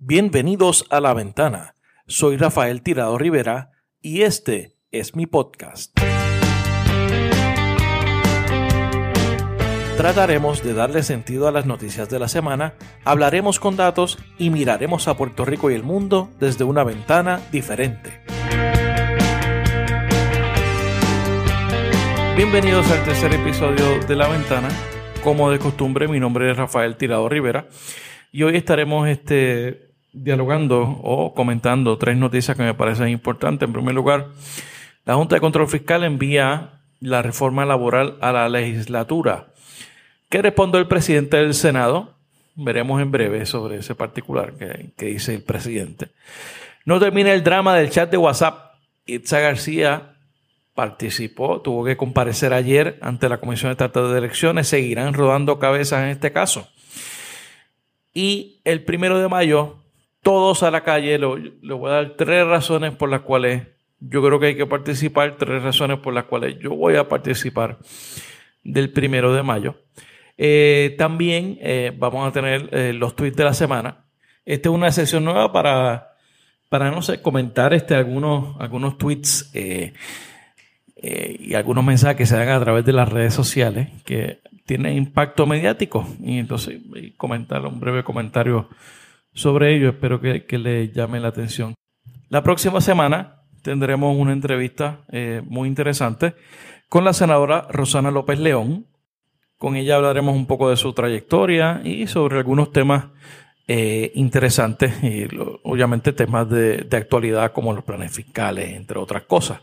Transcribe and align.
Bienvenidos 0.00 0.86
a 0.90 1.00
La 1.00 1.12
Ventana. 1.12 1.74
Soy 2.06 2.36
Rafael 2.36 2.82
Tirado 2.82 3.18
Rivera 3.18 3.72
y 4.00 4.22
este 4.22 4.76
es 4.92 5.16
mi 5.16 5.26
podcast. 5.26 5.92
Trataremos 9.96 10.62
de 10.62 10.74
darle 10.74 11.02
sentido 11.02 11.48
a 11.48 11.50
las 11.50 11.66
noticias 11.66 12.08
de 12.08 12.20
la 12.20 12.28
semana, 12.28 12.74
hablaremos 13.04 13.58
con 13.58 13.74
datos 13.74 14.20
y 14.38 14.50
miraremos 14.50 15.08
a 15.08 15.16
Puerto 15.16 15.44
Rico 15.44 15.68
y 15.68 15.74
el 15.74 15.82
mundo 15.82 16.30
desde 16.38 16.62
una 16.62 16.84
ventana 16.84 17.40
diferente. 17.50 18.22
Bienvenidos 22.36 22.88
al 22.88 23.04
tercer 23.04 23.34
episodio 23.34 23.98
de 24.06 24.14
La 24.14 24.28
Ventana. 24.28 24.68
Como 25.24 25.50
de 25.50 25.58
costumbre, 25.58 26.06
mi 26.06 26.20
nombre 26.20 26.48
es 26.52 26.56
Rafael 26.56 26.96
Tirado 26.96 27.28
Rivera 27.28 27.66
y 28.30 28.44
hoy 28.44 28.56
estaremos 28.56 29.08
este, 29.08 29.87
dialogando 30.22 30.82
o 31.02 31.34
comentando 31.34 31.98
tres 31.98 32.16
noticias 32.16 32.56
que 32.56 32.62
me 32.62 32.74
parecen 32.74 33.08
importantes. 33.08 33.66
En 33.66 33.72
primer 33.72 33.94
lugar, 33.94 34.28
la 35.04 35.14
Junta 35.14 35.36
de 35.36 35.40
Control 35.40 35.68
Fiscal 35.68 36.04
envía 36.04 36.80
la 37.00 37.22
reforma 37.22 37.64
laboral 37.64 38.16
a 38.20 38.32
la 38.32 38.48
legislatura. 38.48 39.48
¿Qué 40.28 40.42
responde 40.42 40.78
el 40.78 40.88
presidente 40.88 41.36
del 41.36 41.54
Senado? 41.54 42.14
Veremos 42.54 43.00
en 43.00 43.10
breve 43.10 43.46
sobre 43.46 43.76
ese 43.78 43.94
particular 43.94 44.54
que, 44.54 44.90
que 44.96 45.06
dice 45.06 45.34
el 45.34 45.42
presidente. 45.42 46.08
No 46.84 46.98
termina 46.98 47.32
el 47.32 47.44
drama 47.44 47.76
del 47.76 47.90
chat 47.90 48.10
de 48.10 48.16
WhatsApp. 48.16 48.74
Itza 49.06 49.40
García 49.40 50.14
participó, 50.74 51.60
tuvo 51.60 51.84
que 51.84 51.96
comparecer 51.96 52.52
ayer 52.52 52.98
ante 53.00 53.28
la 53.28 53.38
Comisión 53.38 53.68
de 53.68 53.72
Estatal 53.72 54.12
de 54.12 54.18
Elecciones. 54.18 54.68
Seguirán 54.68 55.14
rodando 55.14 55.58
cabezas 55.58 56.02
en 56.02 56.10
este 56.10 56.32
caso. 56.32 56.68
Y 58.12 58.60
el 58.64 58.84
primero 58.84 59.18
de 59.18 59.28
mayo 59.28 59.76
todos 60.22 60.62
a 60.62 60.70
la 60.70 60.82
calle. 60.82 61.18
Le, 61.18 61.74
voy 61.74 61.90
a 61.90 61.94
dar 61.94 62.14
tres 62.16 62.46
razones 62.46 62.94
por 62.94 63.08
las 63.08 63.20
cuales 63.22 63.62
yo 64.00 64.22
creo 64.22 64.38
que 64.38 64.46
hay 64.46 64.56
que 64.56 64.66
participar, 64.66 65.36
tres 65.36 65.62
razones 65.62 65.98
por 65.98 66.14
las 66.14 66.24
cuales 66.24 66.56
yo 66.60 66.70
voy 66.70 66.96
a 66.96 67.08
participar 67.08 67.78
del 68.62 68.92
primero 68.92 69.32
de 69.32 69.42
mayo. 69.42 69.76
Eh, 70.36 70.94
también 70.96 71.58
eh, 71.60 71.92
vamos 71.96 72.28
a 72.28 72.32
tener 72.32 72.68
eh, 72.72 72.92
los 72.92 73.16
tweets 73.16 73.36
de 73.36 73.44
la 73.44 73.54
semana. 73.54 74.04
Esta 74.44 74.68
es 74.68 74.74
una 74.74 74.92
sesión 74.92 75.24
nueva 75.24 75.52
para, 75.52 76.12
para 76.68 76.90
no 76.90 77.02
sé, 77.02 77.20
comentar 77.20 77.74
este, 77.74 77.96
algunos, 77.96 78.56
algunos 78.60 78.96
tweets 78.96 79.50
y 81.00 81.54
algunos 81.54 81.84
mensajes 81.84 82.16
que 82.16 82.26
se 82.26 82.36
dan 82.36 82.48
a 82.48 82.60
través 82.60 82.84
de 82.84 82.92
las 82.92 83.08
redes 83.08 83.34
sociales 83.34 83.88
que 84.04 84.40
tienen 84.64 84.96
impacto 84.96 85.46
mediático. 85.46 86.06
Y 86.22 86.38
entonces 86.38 86.80
comentar 87.16 87.66
un 87.66 87.80
breve 87.80 88.04
comentario 88.04 88.68
sobre 89.38 89.76
ello. 89.76 89.90
Espero 89.90 90.20
que, 90.20 90.44
que 90.44 90.58
le 90.58 90.90
llame 90.90 91.20
la 91.20 91.28
atención. 91.28 91.74
La 92.28 92.42
próxima 92.42 92.80
semana 92.80 93.38
tendremos 93.62 94.16
una 94.16 94.32
entrevista 94.32 95.00
eh, 95.10 95.42
muy 95.46 95.68
interesante 95.68 96.34
con 96.88 97.04
la 97.04 97.12
senadora 97.12 97.66
Rosana 97.70 98.10
López 98.10 98.38
León. 98.38 98.86
Con 99.56 99.76
ella 99.76 99.96
hablaremos 99.96 100.36
un 100.36 100.46
poco 100.46 100.70
de 100.70 100.76
su 100.76 100.92
trayectoria 100.92 101.80
y 101.84 102.06
sobre 102.06 102.38
algunos 102.38 102.72
temas 102.72 103.06
eh, 103.66 104.12
interesantes 104.14 105.02
y 105.02 105.26
obviamente 105.62 106.12
temas 106.12 106.48
de, 106.48 106.86
actualidad 106.92 107.52
como 107.52 107.72
los 107.72 107.84
planes 107.84 108.12
fiscales, 108.12 108.74
entre 108.74 108.98
otras 108.98 109.22
cosas. 109.22 109.60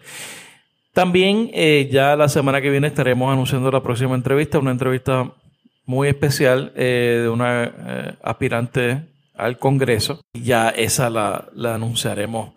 También 0.93 1.49
eh, 1.53 1.89
ya 1.91 2.15
la 2.15 2.29
semana 2.29 2.61
que 2.61 2.69
viene 2.69 2.87
estaremos 2.87 3.31
anunciando 3.31 3.71
la 3.71 3.83
próxima 3.83 4.15
entrevista, 4.15 4.59
una 4.59 4.71
entrevista 4.71 5.31
muy 5.85 6.07
especial 6.07 6.73
de 6.75 7.29
una 7.31 8.15
aspirante 8.23 9.14
al 9.38 9.59
Congreso. 9.59 10.22
Ya 10.33 10.69
esa 10.69 11.09
la, 11.09 11.50
anunciaremos 11.73 12.53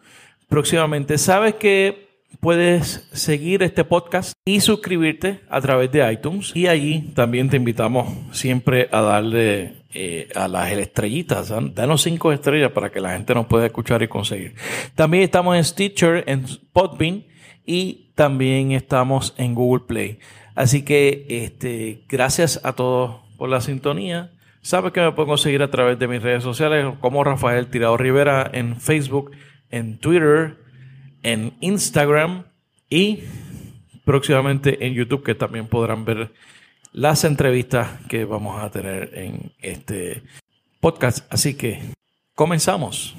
próximamente. 0.49 1.19
Sabes 1.19 1.55
que 1.55 2.09
puedes 2.41 3.09
seguir 3.13 3.63
este 3.63 3.85
podcast 3.85 4.33
y 4.45 4.61
suscribirte 4.61 5.41
a 5.49 5.61
través 5.61 5.91
de 5.93 6.13
iTunes. 6.13 6.55
Y 6.55 6.67
allí 6.67 7.13
también 7.15 7.49
te 7.49 7.57
invitamos 7.57 8.09
siempre 8.33 8.89
a 8.93 9.01
darle 9.01 9.83
eh, 9.95 10.29
a 10.35 10.49
las 10.49 10.71
estrellitas. 10.73 11.53
Danos 11.75 12.03
cinco 12.03 12.33
estrellas 12.33 12.73
para 12.73 12.91
que 12.91 13.01
la 13.01 13.13
gente 13.13 13.35
nos 13.35 13.47
pueda 13.47 13.67
escuchar 13.67 14.03
y 14.03 14.09
conseguir. 14.09 14.55
También 14.95 15.25
estamos 15.25 15.57
en 15.57 15.65
Stitcher, 15.65 16.25
en 16.27 16.45
Podbean 16.73 17.25
y 17.65 18.13
también 18.15 18.73
estamos 18.73 19.35
en 19.39 19.55
Google 19.55 19.85
Play. 19.87 20.19
Así 20.55 20.83
que 20.83 21.27
este, 21.29 22.05
gracias 22.09 22.61
a 22.65 22.73
todos 22.73 23.21
por 23.37 23.49
la 23.49 23.61
sintonía. 23.61 24.33
Sabes 24.69 24.93
que 24.93 25.01
me 25.01 25.13
puedo 25.13 25.29
conseguir 25.29 25.63
a 25.63 25.71
través 25.71 25.99
de 25.99 26.07
mis 26.07 26.23
redes 26.23 26.43
sociales 26.43 26.85
como 27.01 27.25
Rafael 27.25 27.69
Tirado 27.69 27.97
Rivera 27.97 28.51
en 28.53 28.79
Facebook, 28.79 29.31
en 29.71 29.97
Twitter, 29.97 30.59
en 31.23 31.55
Instagram 31.61 32.45
y 32.91 33.21
próximamente 34.05 34.87
en 34.87 34.93
YouTube 34.93 35.25
que 35.25 35.35
también 35.35 35.69
podrán 35.69 36.05
ver 36.05 36.33
las 36.93 37.25
entrevistas 37.25 37.89
que 38.11 38.27
vamos 38.27 38.63
a 38.63 38.71
tener 38.71 39.11
en 39.15 39.53
este 39.63 40.23
podcast. 40.81 41.21
Así 41.33 41.55
que 41.55 41.81
comenzamos. 42.35 43.17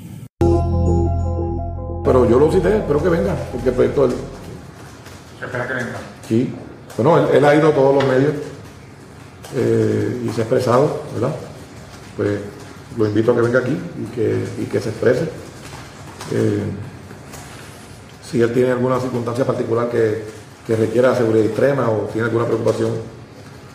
Pero 2.06 2.30
yo 2.30 2.38
lo 2.38 2.52
cité, 2.52 2.78
espero 2.78 3.02
que 3.02 3.10
venga, 3.10 3.36
porque 3.52 3.70
el 3.70 3.74
proyecto 3.74 4.06
él... 4.06 4.14
espera 5.44 5.68
que 5.68 5.74
venga. 5.74 6.00
Sí. 6.28 6.54
Bueno, 6.96 7.28
él 7.28 7.44
ha 7.44 7.56
ido 7.56 7.70
a 7.70 7.74
todos 7.74 7.96
los 7.96 8.08
medios 8.08 8.36
eh, 9.56 10.22
y 10.26 10.30
se 10.30 10.42
ha 10.42 10.44
expresado, 10.44 11.02
¿verdad? 11.14 11.36
Pues 12.16 12.40
lo 12.98 13.06
invito 13.08 13.32
a 13.32 13.36
que 13.36 13.42
venga 13.42 13.60
aquí 13.60 13.78
y 14.02 14.16
que, 14.16 14.44
y 14.62 14.66
que 14.66 14.80
se 14.80 14.90
exprese. 14.90 15.24
Eh, 16.32 16.64
si 18.24 18.42
él 18.42 18.54
tiene 18.54 18.72
alguna 18.72 19.00
circunstancia 19.00 19.46
particular 19.46 19.90
que, 19.90 20.24
que, 20.68 20.76
requiera 20.76 21.16
seguridad 21.16 21.46
extrema 21.46 21.90
o 21.90 22.10
tiene 22.12 22.28
alguna 22.28 22.46
preocupación, 22.46 22.92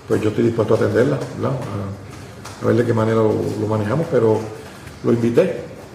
pues 0.07 0.21
yo 0.21 0.29
estoy 0.29 0.45
dispuesto 0.45 0.75
a 0.75 0.77
atenderla, 0.77 1.19
¿verdad? 1.37 1.57
A, 2.63 2.67
ver 2.67 2.77
de 2.77 2.85
qué 2.85 2.95
manera 2.95 3.17
lo, 3.17 3.67
manejamos, 3.69 4.07
pero 4.11 4.39
lo 5.03 5.13
invité 5.13 5.43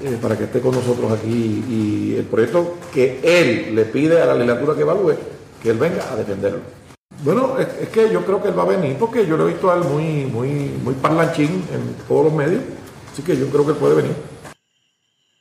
eh, 0.03 0.17
para 0.21 0.37
que 0.37 0.43
esté 0.43 0.59
con 0.59 0.75
nosotros 0.75 1.11
aquí 1.11 1.63
y 1.67 2.15
el 2.17 2.25
proyecto 2.25 2.75
que 2.93 3.19
él 3.23 3.75
le 3.75 3.85
pide 3.85 4.21
a 4.21 4.25
la 4.25 4.33
legislatura 4.35 4.75
que 4.75 4.81
evalúe, 4.81 5.15
que 5.63 5.69
él 5.69 5.77
venga 5.77 6.11
a 6.11 6.15
defenderlo. 6.15 6.78
Bueno, 7.23 7.59
es, 7.59 7.89
que 7.89 8.11
yo 8.11 8.25
creo 8.25 8.41
que 8.41 8.47
él 8.47 8.57
va 8.57 8.63
a 8.63 8.77
venir 8.77 8.95
porque 8.97 9.27
yo 9.27 9.35
lo 9.35 9.47
he 9.47 9.51
visto 9.51 9.69
a 9.69 9.75
él 9.75 9.83
muy, 9.83 10.25
muy, 10.25 10.49
muy 10.83 10.93
parlanchín 10.95 11.63
en 11.73 11.95
todos 12.07 12.25
los 12.25 12.33
medios. 12.33 12.63
Así 13.11 13.21
que 13.21 13.37
yo 13.37 13.49
creo 13.49 13.65
que 13.65 13.71
él 13.71 13.77
puede 13.77 13.95
venir. 13.95 14.15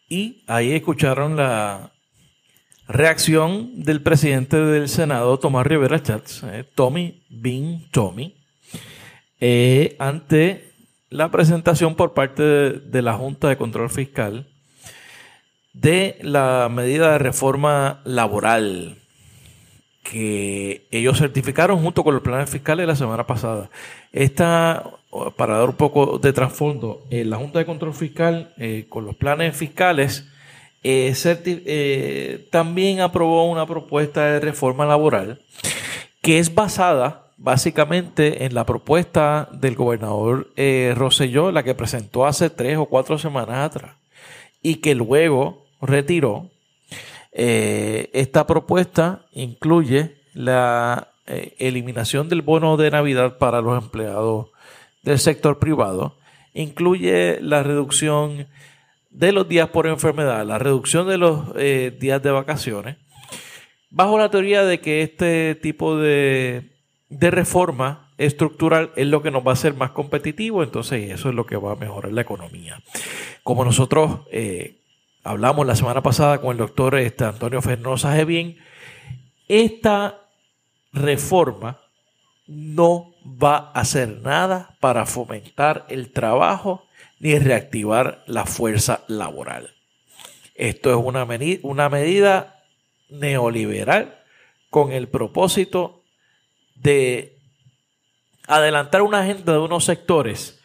Y 0.09 0.43
ahí 0.49 0.73
escucharon 0.73 1.37
la 1.37 1.93
reacción 2.89 3.83
del 3.83 4.03
presidente 4.03 4.57
del 4.57 4.89
Senado, 4.89 5.39
Tomás 5.39 5.67
Rivera 5.67 6.03
Chats, 6.03 6.43
eh, 6.45 6.65
Tommy 6.75 7.23
Bean 7.29 7.87
Tommy, 7.93 8.35
eh, 9.39 9.95
ante 9.99 10.73
la 11.11 11.31
presentación 11.31 11.95
por 11.95 12.15
parte 12.15 12.43
de 12.43 13.03
la 13.03 13.15
Junta 13.15 13.49
de 13.49 13.57
Control 13.57 13.91
Fiscal 13.91 14.49
de 15.75 16.19
la 16.23 16.69
medida 16.71 17.13
de 17.13 17.19
reforma 17.19 18.01
laboral 18.05 18.98
que 20.03 20.87
ellos 20.91 21.19
certificaron 21.19 21.83
junto 21.83 22.03
con 22.03 22.15
los 22.15 22.23
planes 22.23 22.49
fiscales 22.49 22.87
la 22.87 22.97
semana 22.97 23.27
pasada. 23.27 23.71
Esta, 24.13 24.91
para 25.37 25.59
dar 25.59 25.69
un 25.69 25.77
poco 25.77 26.19
de 26.19 26.33
trasfondo, 26.33 27.05
eh, 27.11 27.25
la 27.25 27.37
Junta 27.37 27.59
de 27.59 27.67
Control 27.67 27.95
Fiscal 27.95 28.55
eh, 28.59 28.87
con 28.89 29.05
los 29.05 29.17
planes 29.17 29.57
fiscales 29.57 30.27
eh, 30.83 32.49
también 32.51 33.01
aprobó 33.01 33.51
una 33.51 33.67
propuesta 33.67 34.25
de 34.25 34.41
reforma 34.41 34.87
laboral 34.87 35.43
que 36.23 36.39
es 36.39 36.55
basada 36.55 37.33
básicamente 37.37 38.45
en 38.45 38.55
la 38.55 38.65
propuesta 38.65 39.49
del 39.53 39.75
gobernador 39.75 40.49
Rosselló, 40.95 41.53
la 41.53 41.63
que 41.63 41.75
presentó 41.75 42.27
hace 42.27 42.51
tres 42.51 42.79
o 42.79 42.87
cuatro 42.87 43.19
semanas 43.19 43.59
atrás 43.59 43.97
y 44.63 44.77
que 44.77 44.95
luego 44.95 45.67
retiró 45.81 46.51
eh, 47.33 48.11
esta 48.13 48.47
propuesta 48.47 49.27
incluye 49.33 50.17
la 50.35 51.13
eh, 51.27 51.55
eliminación 51.59 52.29
del 52.29 52.43
bono 52.43 52.77
de 52.77 52.91
Navidad 52.91 53.39
para 53.39 53.61
los 53.61 53.83
empleados 53.83 54.49
del 55.03 55.19
sector 55.19 55.59
privado, 55.59 56.17
incluye 56.55 57.39
la 57.41 57.63
reducción 57.63 58.49
de 59.11 59.33
los 59.33 59.49
días 59.49 59.69
por 59.69 59.87
enfermedad, 59.87 60.47
la 60.47 60.59
reducción 60.59 61.07
de 61.07 61.19
los 61.19 61.47
eh, 61.57 61.97
días 61.99 62.23
de 62.23 62.31
vacaciones, 62.31 62.97
bajo 63.91 64.19
la 64.19 64.31
teoría 64.31 64.65
de 64.65 64.81
que 64.81 65.03
este 65.03 65.55
tipo 65.55 65.97
de, 65.97 66.71
de, 67.09 67.31
reforma 67.31 68.11
estructural 68.19 68.93
es 68.97 69.07
lo 69.07 69.23
que 69.23 69.31
nos 69.31 69.47
va 69.47 69.51
a 69.51 69.55
hacer 69.55 69.75
más 69.75 69.91
competitivo, 69.91 70.63
entonces 70.63 71.11
eso 71.11 71.29
es 71.29 71.35
lo 71.35 71.47
que 71.47 71.57
va 71.57 71.73
a 71.73 71.77
mejorar 71.77 72.13
la 72.13 72.23
economía. 72.23 72.83
Como 73.43 73.65
nosotros 73.65 74.21
hablamos 75.25 75.67
la 75.67 75.77
semana 75.77 76.03
pasada 76.03 76.41
con 76.41 76.53
el 76.53 76.59
doctor 76.59 76.97
este, 76.97 77.25
Antonio 77.25 77.63
Fernosa 77.63 78.25
bien 78.25 78.59
esta 79.49 80.21
reforma 80.93 81.81
no 82.47 83.15
va 83.25 83.73
a 83.75 83.81
hacer 83.81 84.21
nada 84.21 84.77
para 84.81 85.07
fomentar 85.07 85.87
el 85.89 86.13
trabajo 86.13 86.87
ni 87.19 87.39
reactivar 87.39 88.23
la 88.27 88.47
fuerza 88.47 89.05
laboral. 89.09 89.75
Esto 90.55 90.91
es 90.91 90.97
una, 90.97 91.27
una 91.63 91.89
medida 91.89 92.65
neoliberal 93.11 94.19
con 94.71 94.93
el 94.93 95.09
propósito 95.09 96.03
de 96.75 97.39
adelantar 98.47 99.03
una 99.03 99.21
agenda 99.21 99.53
de 99.53 99.59
unos 99.59 99.85
sectores 99.85 100.61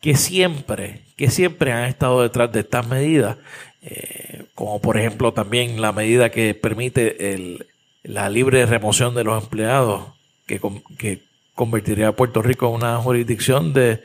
que 0.00 0.16
siempre, 0.16 1.03
que 1.16 1.30
siempre 1.30 1.72
han 1.72 1.84
estado 1.84 2.22
detrás 2.22 2.52
de 2.52 2.60
estas 2.60 2.86
medidas, 2.86 3.36
eh, 3.82 4.44
como 4.54 4.80
por 4.80 4.96
ejemplo 4.96 5.32
también 5.32 5.80
la 5.80 5.92
medida 5.92 6.30
que 6.30 6.54
permite 6.54 7.58
la 8.02 8.28
libre 8.28 8.66
remoción 8.66 9.14
de 9.14 9.24
los 9.24 9.42
empleados, 9.42 10.12
que, 10.46 10.60
que 10.98 11.22
convertiría 11.54 12.08
a 12.08 12.12
Puerto 12.12 12.42
Rico 12.42 12.68
en 12.68 12.74
una 12.74 12.98
jurisdicción 12.98 13.72
de, 13.72 14.02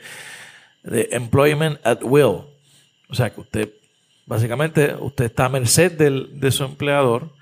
employment 0.84 1.78
at 1.84 2.02
will. 2.02 2.42
O 3.08 3.14
sea 3.14 3.30
que 3.30 3.40
usted, 3.40 3.70
básicamente, 4.26 4.94
usted 4.98 5.26
está 5.26 5.46
a 5.46 5.48
merced 5.48 5.92
de 5.92 6.50
su 6.50 6.64
empleador. 6.64 7.32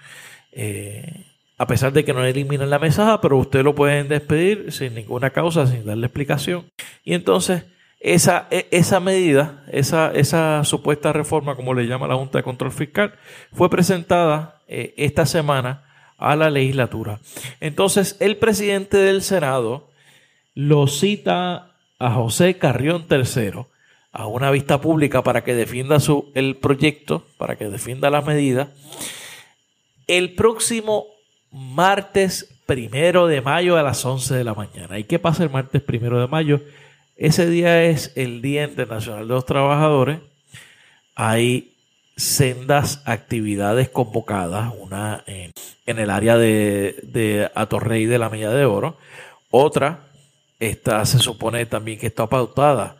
Eh, 0.53 1.25
a 1.59 1.67
pesar 1.67 1.93
de 1.93 2.05
que 2.05 2.15
no 2.15 2.25
eliminen 2.25 2.71
la 2.71 2.79
mesada, 2.79 3.21
pero 3.21 3.37
usted 3.37 3.65
lo 3.65 3.75
pueden 3.75 4.09
despedir 4.09 4.73
sin 4.73 4.95
ninguna 4.95 5.31
causa, 5.31 5.67
sin 5.67 5.85
darle 5.85 6.07
explicación. 6.07 6.71
Y 7.05 7.15
entonces, 7.15 7.65
esa, 8.01 8.47
e, 8.51 8.69
esa 8.71 9.01
medida, 9.01 9.65
esa, 9.71 10.13
esa 10.13 10.65
supuesta 10.65 11.13
reforma, 11.13 11.57
como 11.57 11.75
le 11.75 11.87
llama 11.87 12.09
la 12.09 12.17
Junta 12.17 12.39
de 12.39 12.45
Control 12.45 12.73
Fiscal, 12.73 13.15
fue 13.53 13.71
presentada 13.71 14.61
eh, 14.69 14.95
esta 14.97 15.27
semana 15.27 15.85
a 16.17 16.37
la 16.37 16.51
legislatura. 16.51 17.21
Entonces, 17.61 18.17
el 18.21 18.37
presidente 18.37 18.97
del 18.97 19.23
Senado 19.23 19.89
lo 20.55 20.87
cita 20.87 21.73
a 21.99 22.11
José 22.13 22.59
Carrión 22.59 23.07
III 23.11 23.67
a 24.13 24.27
una 24.27 24.51
vista 24.51 24.81
pública 24.81 25.23
para 25.23 25.45
que 25.45 25.55
defienda 25.55 26.01
su, 26.01 26.31
el 26.35 26.57
proyecto, 26.57 27.25
para 27.37 27.57
que 27.57 27.69
defienda 27.69 28.11
la 28.11 28.23
medida, 28.23 28.73
el 30.07 30.35
próximo 30.35 31.07
martes 31.51 32.55
primero 32.67 33.27
de 33.27 33.41
mayo 33.41 33.77
a 33.77 33.83
las 33.83 34.05
11 34.05 34.35
de 34.35 34.45
la 34.45 34.55
mañana. 34.55 34.99
¿Y 34.99 35.05
qué 35.05 35.19
pasa 35.19 35.45
el 35.45 35.51
martes 35.51 35.83
primero 35.83 36.21
de 36.21 36.27
mayo? 36.27 36.61
Ese 37.19 37.47
día 37.51 37.85
es 37.85 38.13
el 38.15 38.41
Día 38.41 38.65
Internacional 38.65 39.29
de 39.29 39.35
los 39.35 39.45
Trabajadores. 39.45 40.21
Hay 41.15 41.75
sendas 42.17 43.03
actividades 43.05 43.91
convocadas, 43.91 44.73
una 44.79 45.23
en, 45.27 45.53
el 45.99 46.11
área 46.11 46.39
de, 46.39 46.97
de 47.03 47.51
Atorrey 47.55 48.07
de 48.07 48.19
la 48.19 48.31
Milla 48.31 48.51
de 48.51 48.65
Oro, 48.65 48.97
otra 49.51 50.09
esta 50.59 51.05
se 51.07 51.19
supone 51.19 51.67
también 51.67 51.99
que 51.99 52.09
está 52.09 52.27
pautada 52.27 52.97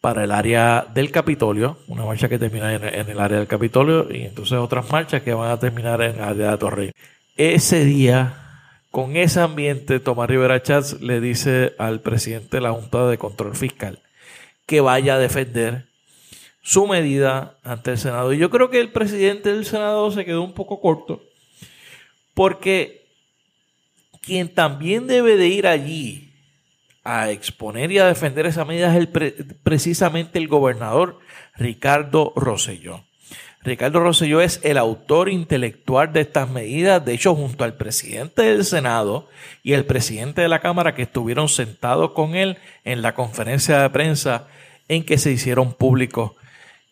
para 0.00 0.24
el 0.24 0.30
área 0.30 0.86
del 0.92 1.10
Capitolio, 1.10 1.78
una 1.88 2.04
marcha 2.04 2.28
que 2.28 2.38
termina 2.38 2.74
en, 2.74 2.84
el 2.84 3.18
área 3.18 3.38
del 3.38 3.48
Capitolio 3.48 4.06
y 4.10 4.22
entonces 4.22 4.58
otras 4.58 4.90
marchas 4.90 5.22
que 5.22 5.34
van 5.34 5.50
a 5.50 5.58
terminar 5.58 6.02
en 6.02 6.16
el 6.16 6.20
área 6.20 6.34
de 6.34 6.48
Atorrey 6.48 6.92
ese 7.36 7.84
día, 7.84 8.47
con 8.90 9.16
ese 9.16 9.40
ambiente, 9.40 10.00
Tomás 10.00 10.28
Rivera 10.28 10.62
Chats 10.62 11.00
le 11.00 11.20
dice 11.20 11.74
al 11.78 12.00
presidente 12.00 12.56
de 12.56 12.60
la 12.62 12.72
Junta 12.72 13.06
de 13.06 13.18
Control 13.18 13.54
Fiscal 13.54 14.00
que 14.66 14.80
vaya 14.80 15.14
a 15.14 15.18
defender 15.18 15.86
su 16.62 16.86
medida 16.86 17.58
ante 17.64 17.92
el 17.92 17.98
Senado. 17.98 18.32
Y 18.32 18.38
yo 18.38 18.50
creo 18.50 18.70
que 18.70 18.80
el 18.80 18.92
presidente 18.92 19.52
del 19.52 19.64
Senado 19.64 20.10
se 20.10 20.24
quedó 20.24 20.42
un 20.42 20.52
poco 20.52 20.80
corto 20.80 21.22
porque 22.34 23.06
quien 24.20 24.54
también 24.54 25.06
debe 25.06 25.36
de 25.36 25.48
ir 25.48 25.66
allí 25.66 26.32
a 27.02 27.30
exponer 27.30 27.90
y 27.90 27.98
a 27.98 28.06
defender 28.06 28.46
esa 28.46 28.64
medida 28.64 28.96
es 28.96 29.08
precisamente 29.62 30.38
el 30.38 30.46
gobernador 30.46 31.18
Ricardo 31.56 32.32
Rosselló. 32.36 33.07
Ricardo 33.68 34.00
Rosselló 34.00 34.40
es 34.40 34.60
el 34.62 34.78
autor 34.78 35.28
intelectual 35.28 36.10
de 36.10 36.22
estas 36.22 36.48
medidas, 36.48 37.04
de 37.04 37.12
hecho 37.12 37.34
junto 37.34 37.64
al 37.64 37.74
presidente 37.74 38.40
del 38.40 38.64
Senado 38.64 39.28
y 39.62 39.74
el 39.74 39.84
presidente 39.84 40.40
de 40.40 40.48
la 40.48 40.60
Cámara 40.60 40.94
que 40.94 41.02
estuvieron 41.02 41.50
sentados 41.50 42.12
con 42.12 42.34
él 42.34 42.56
en 42.84 43.02
la 43.02 43.14
conferencia 43.14 43.82
de 43.82 43.90
prensa 43.90 44.48
en 44.88 45.04
que 45.04 45.18
se 45.18 45.32
hicieron 45.32 45.74
públicos 45.74 46.32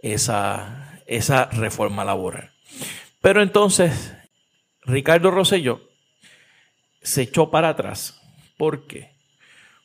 esa, 0.00 1.00
esa 1.06 1.46
reforma 1.46 2.04
laboral. 2.04 2.52
Pero 3.22 3.40
entonces 3.42 4.12
Ricardo 4.82 5.30
Rosselló 5.30 5.80
se 7.00 7.22
echó 7.22 7.50
para 7.50 7.70
atrás. 7.70 8.20
¿Por 8.58 8.86
qué? 8.86 9.14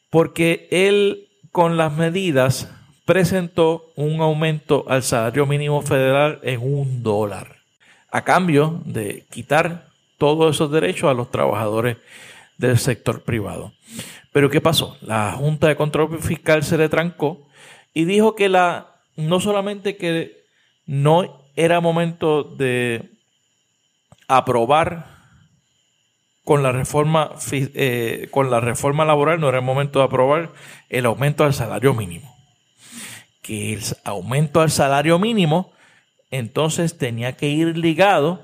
Porque 0.09 0.67
él 0.71 1.29
con 1.53 1.77
las 1.77 1.93
medidas 1.93 2.69
presentó 3.06 3.92
un 3.95 4.21
aumento 4.21 4.86
al 4.88 5.03
salario 5.03 5.45
mínimo 5.45 5.81
federal 5.81 6.39
en 6.44 6.62
un 6.62 7.03
dólar, 7.03 7.57
a 8.09 8.24
cambio 8.24 8.81
de 8.86 9.25
quitar 9.30 9.88
todos 10.18 10.56
esos 10.56 10.71
derechos 10.71 11.09
a 11.09 11.13
los 11.13 11.31
trabajadores 11.31 11.98
del 12.57 12.77
sector 12.77 13.24
privado. 13.24 13.74
Pero 14.31 14.50
¿qué 14.50 14.62
pasó? 14.62 14.98
La 15.01 15.33
Junta 15.33 15.68
de 15.68 15.75
Control 15.75 16.19
Fiscal 16.21 16.63
se 16.63 16.77
le 16.77 16.89
trancó 16.89 17.48
y 17.94 18.06
dijo 18.06 18.36
que 18.36 18.50
la 18.50 18.88
no 19.18 19.39
solamente 19.39 19.98
que 19.98 20.45
no 20.86 21.42
era 21.56 21.81
momento 21.81 22.44
de 22.44 23.12
aprobar 24.27 25.07
con 26.45 26.63
la 26.63 26.71
reforma 26.71 27.31
eh, 27.51 28.27
con 28.31 28.50
la 28.50 28.62
reforma 28.62 29.06
laboral 29.06 29.39
no 29.39 29.50
era 29.50 29.59
el 29.59 29.65
momento 29.65 30.00
de 30.00 30.06
aprobar 30.06 30.51
el 30.89 31.06
aumento 31.06 31.44
al 31.44 31.53
salario 31.53 31.94
mínimo 31.94 32.30
que 33.41 33.73
el 33.73 33.81
aumento 34.03 34.61
al 34.61 34.71
salario 34.71 35.19
mínimo 35.19 35.71
entonces 36.31 36.97
tenía 36.97 37.33
que 37.33 37.49
ir 37.49 37.77
ligado 37.77 38.41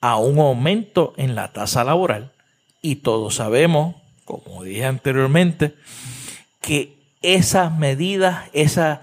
a 0.00 0.16
un 0.16 0.38
aumento 0.38 1.14
en 1.16 1.34
la 1.34 1.52
tasa 1.52 1.82
laboral. 1.84 2.32
Y 2.82 2.96
todos 2.96 3.36
sabemos, 3.36 3.96
como 4.24 4.64
dije 4.64 4.84
anteriormente, 4.84 5.74
que 6.60 6.96
esas 7.22 7.76
medidas, 7.76 8.50
esa, 8.52 9.02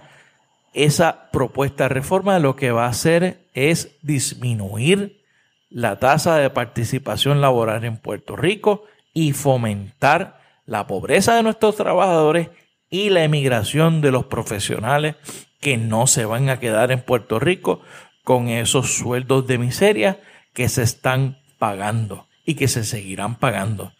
esa 0.74 1.31
propuesta 1.31 1.86
de 1.86 1.89
reforma 1.89 2.38
lo 2.39 2.56
que 2.56 2.71
va 2.71 2.86
a 2.86 2.89
hacer 2.89 3.39
es 3.53 3.95
disminuir 4.01 5.24
la 5.69 6.00
tasa 6.00 6.38
de 6.38 6.50
participación 6.50 7.41
laboral 7.41 7.83
en 7.86 7.97
Puerto 7.97 8.36
Rico 8.36 8.83
y 9.13 9.33
fomentar 9.33 10.39
la 10.65 10.86
pobreza 10.88 11.36
de 11.36 11.44
nuestros 11.44 11.75
trabajadores 11.75 12.50
y 12.89 13.09
la 13.09 13.24
emigración 13.24 14.01
de 14.01 14.12
los 14.12 14.25
profesionales 14.25 15.15
que 15.59 15.77
no 15.77 16.07
se 16.07 16.25
van 16.25 16.50
a 16.50 16.59
quedar 16.59 16.91
en 16.91 17.01
Puerto 17.01 17.39
Rico 17.39 17.81
con 18.24 18.47
esos 18.47 18.94
sueldos 18.94 19.47
de 19.47 19.57
miseria 19.57 20.19
que 20.53 20.69
se 20.69 20.84
están 20.84 21.39
pagando 21.58 22.27
y 22.46 22.55
que 22.55 22.67
se 22.67 22.84
seguirán 22.84 23.36
pagando. 23.36 23.93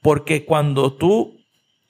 Porque 0.00 0.44
cuando 0.44 0.92
tú 0.92 1.40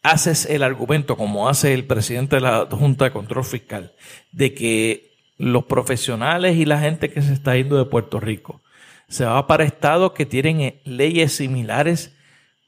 haces 0.02 0.46
el 0.46 0.62
argumento, 0.62 1.16
como 1.16 1.48
hace 1.48 1.74
el 1.74 1.86
presidente 1.86 2.36
de 2.36 2.42
la 2.42 2.66
Junta 2.70 3.04
de 3.04 3.12
Control 3.12 3.44
Fiscal, 3.44 3.92
de 4.32 4.54
que 4.54 5.10
los 5.36 5.64
profesionales 5.64 6.56
y 6.56 6.64
la 6.64 6.80
gente 6.80 7.10
que 7.10 7.22
se 7.22 7.32
está 7.32 7.56
yendo 7.56 7.76
de 7.76 7.84
Puerto 7.84 8.20
Rico 8.20 8.62
se 9.08 9.24
va 9.24 9.46
para 9.46 9.64
estados 9.64 10.12
que 10.12 10.24
tienen 10.24 10.80
leyes 10.84 11.32
similares, 11.32 12.16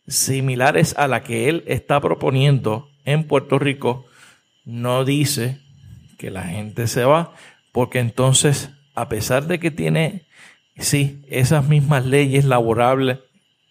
similares 0.06 0.94
a 0.98 1.06
la 1.06 1.22
que 1.22 1.48
él 1.48 1.62
está 1.66 2.00
proponiendo 2.00 2.91
en 3.04 3.24
Puerto 3.24 3.58
Rico 3.58 4.06
no 4.64 5.04
dice 5.04 5.58
que 6.18 6.30
la 6.30 6.44
gente 6.44 6.86
se 6.86 7.04
va, 7.04 7.34
porque 7.72 7.98
entonces, 7.98 8.70
a 8.94 9.08
pesar 9.08 9.46
de 9.46 9.58
que 9.58 9.70
tiene, 9.70 10.26
sí, 10.76 11.22
esas 11.28 11.68
mismas 11.68 12.06
leyes 12.06 12.44
laborables, 12.44 13.18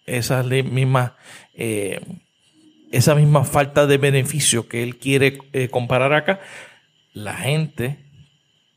esas 0.06 0.46
mismas, 0.46 1.12
eh, 1.54 2.00
esa 2.90 3.14
misma 3.14 3.44
falta 3.44 3.86
de 3.86 3.96
beneficio 3.96 4.68
que 4.68 4.82
él 4.82 4.98
quiere 4.98 5.38
eh, 5.52 5.68
comparar 5.68 6.12
acá, 6.12 6.40
la 7.14 7.34
gente 7.34 7.98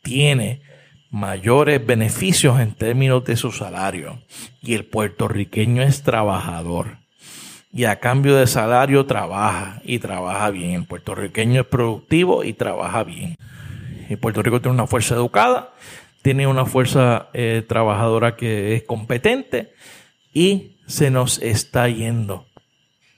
tiene 0.03 0.61
mayores 1.09 1.85
beneficios 1.85 2.59
en 2.59 2.73
términos 2.73 3.25
de 3.25 3.35
su 3.35 3.51
salario. 3.51 4.21
Y 4.61 4.73
el 4.73 4.85
puertorriqueño 4.85 5.81
es 5.81 6.03
trabajador 6.03 7.04
y 7.75 7.83
a 7.83 7.99
cambio 7.99 8.37
de 8.37 8.47
salario 8.47 9.05
trabaja 9.05 9.81
y 9.83 9.99
trabaja 9.99 10.49
bien. 10.49 10.71
El 10.71 10.85
puertorriqueño 10.85 11.59
es 11.59 11.67
productivo 11.67 12.45
y 12.45 12.53
trabaja 12.53 13.03
bien. 13.03 13.35
Y 14.07 14.15
Puerto 14.15 14.41
Rico 14.41 14.61
tiene 14.61 14.75
una 14.75 14.87
fuerza 14.87 15.15
educada, 15.15 15.73
tiene 16.21 16.47
una 16.47 16.65
fuerza 16.65 17.27
eh, 17.33 17.65
trabajadora 17.67 18.37
que 18.37 18.75
es 18.75 18.83
competente 18.83 19.73
y 20.33 20.77
se 20.87 21.11
nos 21.11 21.39
está 21.39 21.89
yendo. 21.89 22.45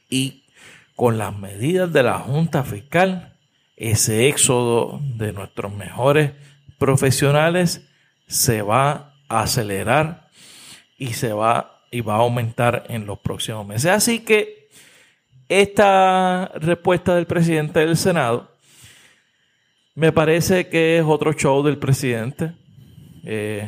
Y 0.10 0.46
con 0.96 1.20
las 1.20 1.38
medidas 1.38 1.94
de 1.94 2.02
la 2.02 2.18
Junta 2.18 2.64
Fiscal, 2.64 3.36
ese 3.76 4.28
éxodo 4.28 5.00
de 5.04 5.34
nuestros 5.34 5.72
mejores 5.72 6.32
profesionales 6.80 7.88
se 8.26 8.64
va 8.64 9.14
a 9.30 9.42
acelerar 9.42 10.30
y 10.98 11.14
se 11.14 11.32
va 11.32 11.77
y 11.92 12.02
va 12.02 12.16
a 12.16 12.20
aumentar 12.20 12.86
en 12.90 13.06
los 13.06 13.20
próximos 13.20 13.66
meses. 13.66 13.92
Así 13.92 14.20
que 14.20 14.68
esta 15.50 16.52
respuesta 16.56 17.16
del 17.16 17.26
presidente 17.26 17.80
del 17.80 17.96
Senado 17.96 18.52
Me 19.96 20.12
parece 20.12 20.68
que 20.68 21.00
es 21.00 21.06
otro 21.06 21.34
show 21.34 21.64
del 21.64 21.80
presidente. 21.80 22.52
Eh, 23.24 23.68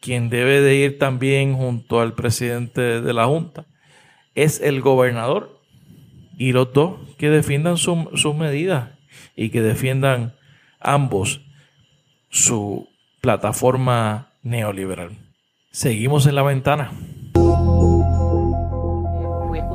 quien 0.00 0.28
debe 0.28 0.60
de 0.60 0.74
ir 0.74 0.98
también 0.98 1.54
junto 1.54 2.00
al 2.00 2.14
presidente 2.14 3.00
de 3.00 3.12
la 3.12 3.26
Junta 3.26 3.64
es 4.34 4.60
el 4.60 4.80
gobernador 4.80 5.60
y 6.36 6.52
los 6.52 6.72
dos 6.72 6.98
que 7.16 7.30
defiendan 7.30 7.76
sus 7.78 8.34
medidas 8.34 8.90
y 9.34 9.50
que 9.50 9.62
defiendan 9.62 10.34
ambos 10.80 11.40
su 12.28 12.88
plataforma 13.20 14.32
neoliberal. 14.42 15.16
Seguimos 15.70 16.26
en 16.26 16.34
la 16.34 16.42
ventana. 16.42 16.92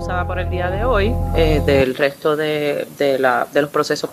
Fui 0.02 0.08
excusada 0.08 0.26
por 0.26 0.40
el 0.40 0.50
día 0.50 0.72
de 0.72 0.84
hoy 0.84 1.14
eh, 1.36 1.62
del 1.64 1.94
resto 1.94 2.36
de, 2.36 2.88
la, 3.20 3.48
de, 3.54 3.62
los 3.62 3.70
procesos, 3.70 4.10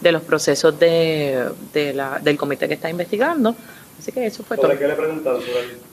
de 0.00 0.12
los 0.12 0.22
procesos 0.22 0.80
de, 0.80 1.92
la, 1.94 2.18
del 2.20 2.38
comité 2.38 2.66
que 2.66 2.72
está 2.72 2.88
investigando. 2.88 3.54
Así 3.98 4.12
que 4.12 4.24
eso 4.24 4.42
fue 4.42 4.56
todo. 4.56 4.70
qué 4.78 4.88
le 4.88 4.94
preguntaron? 4.94 5.42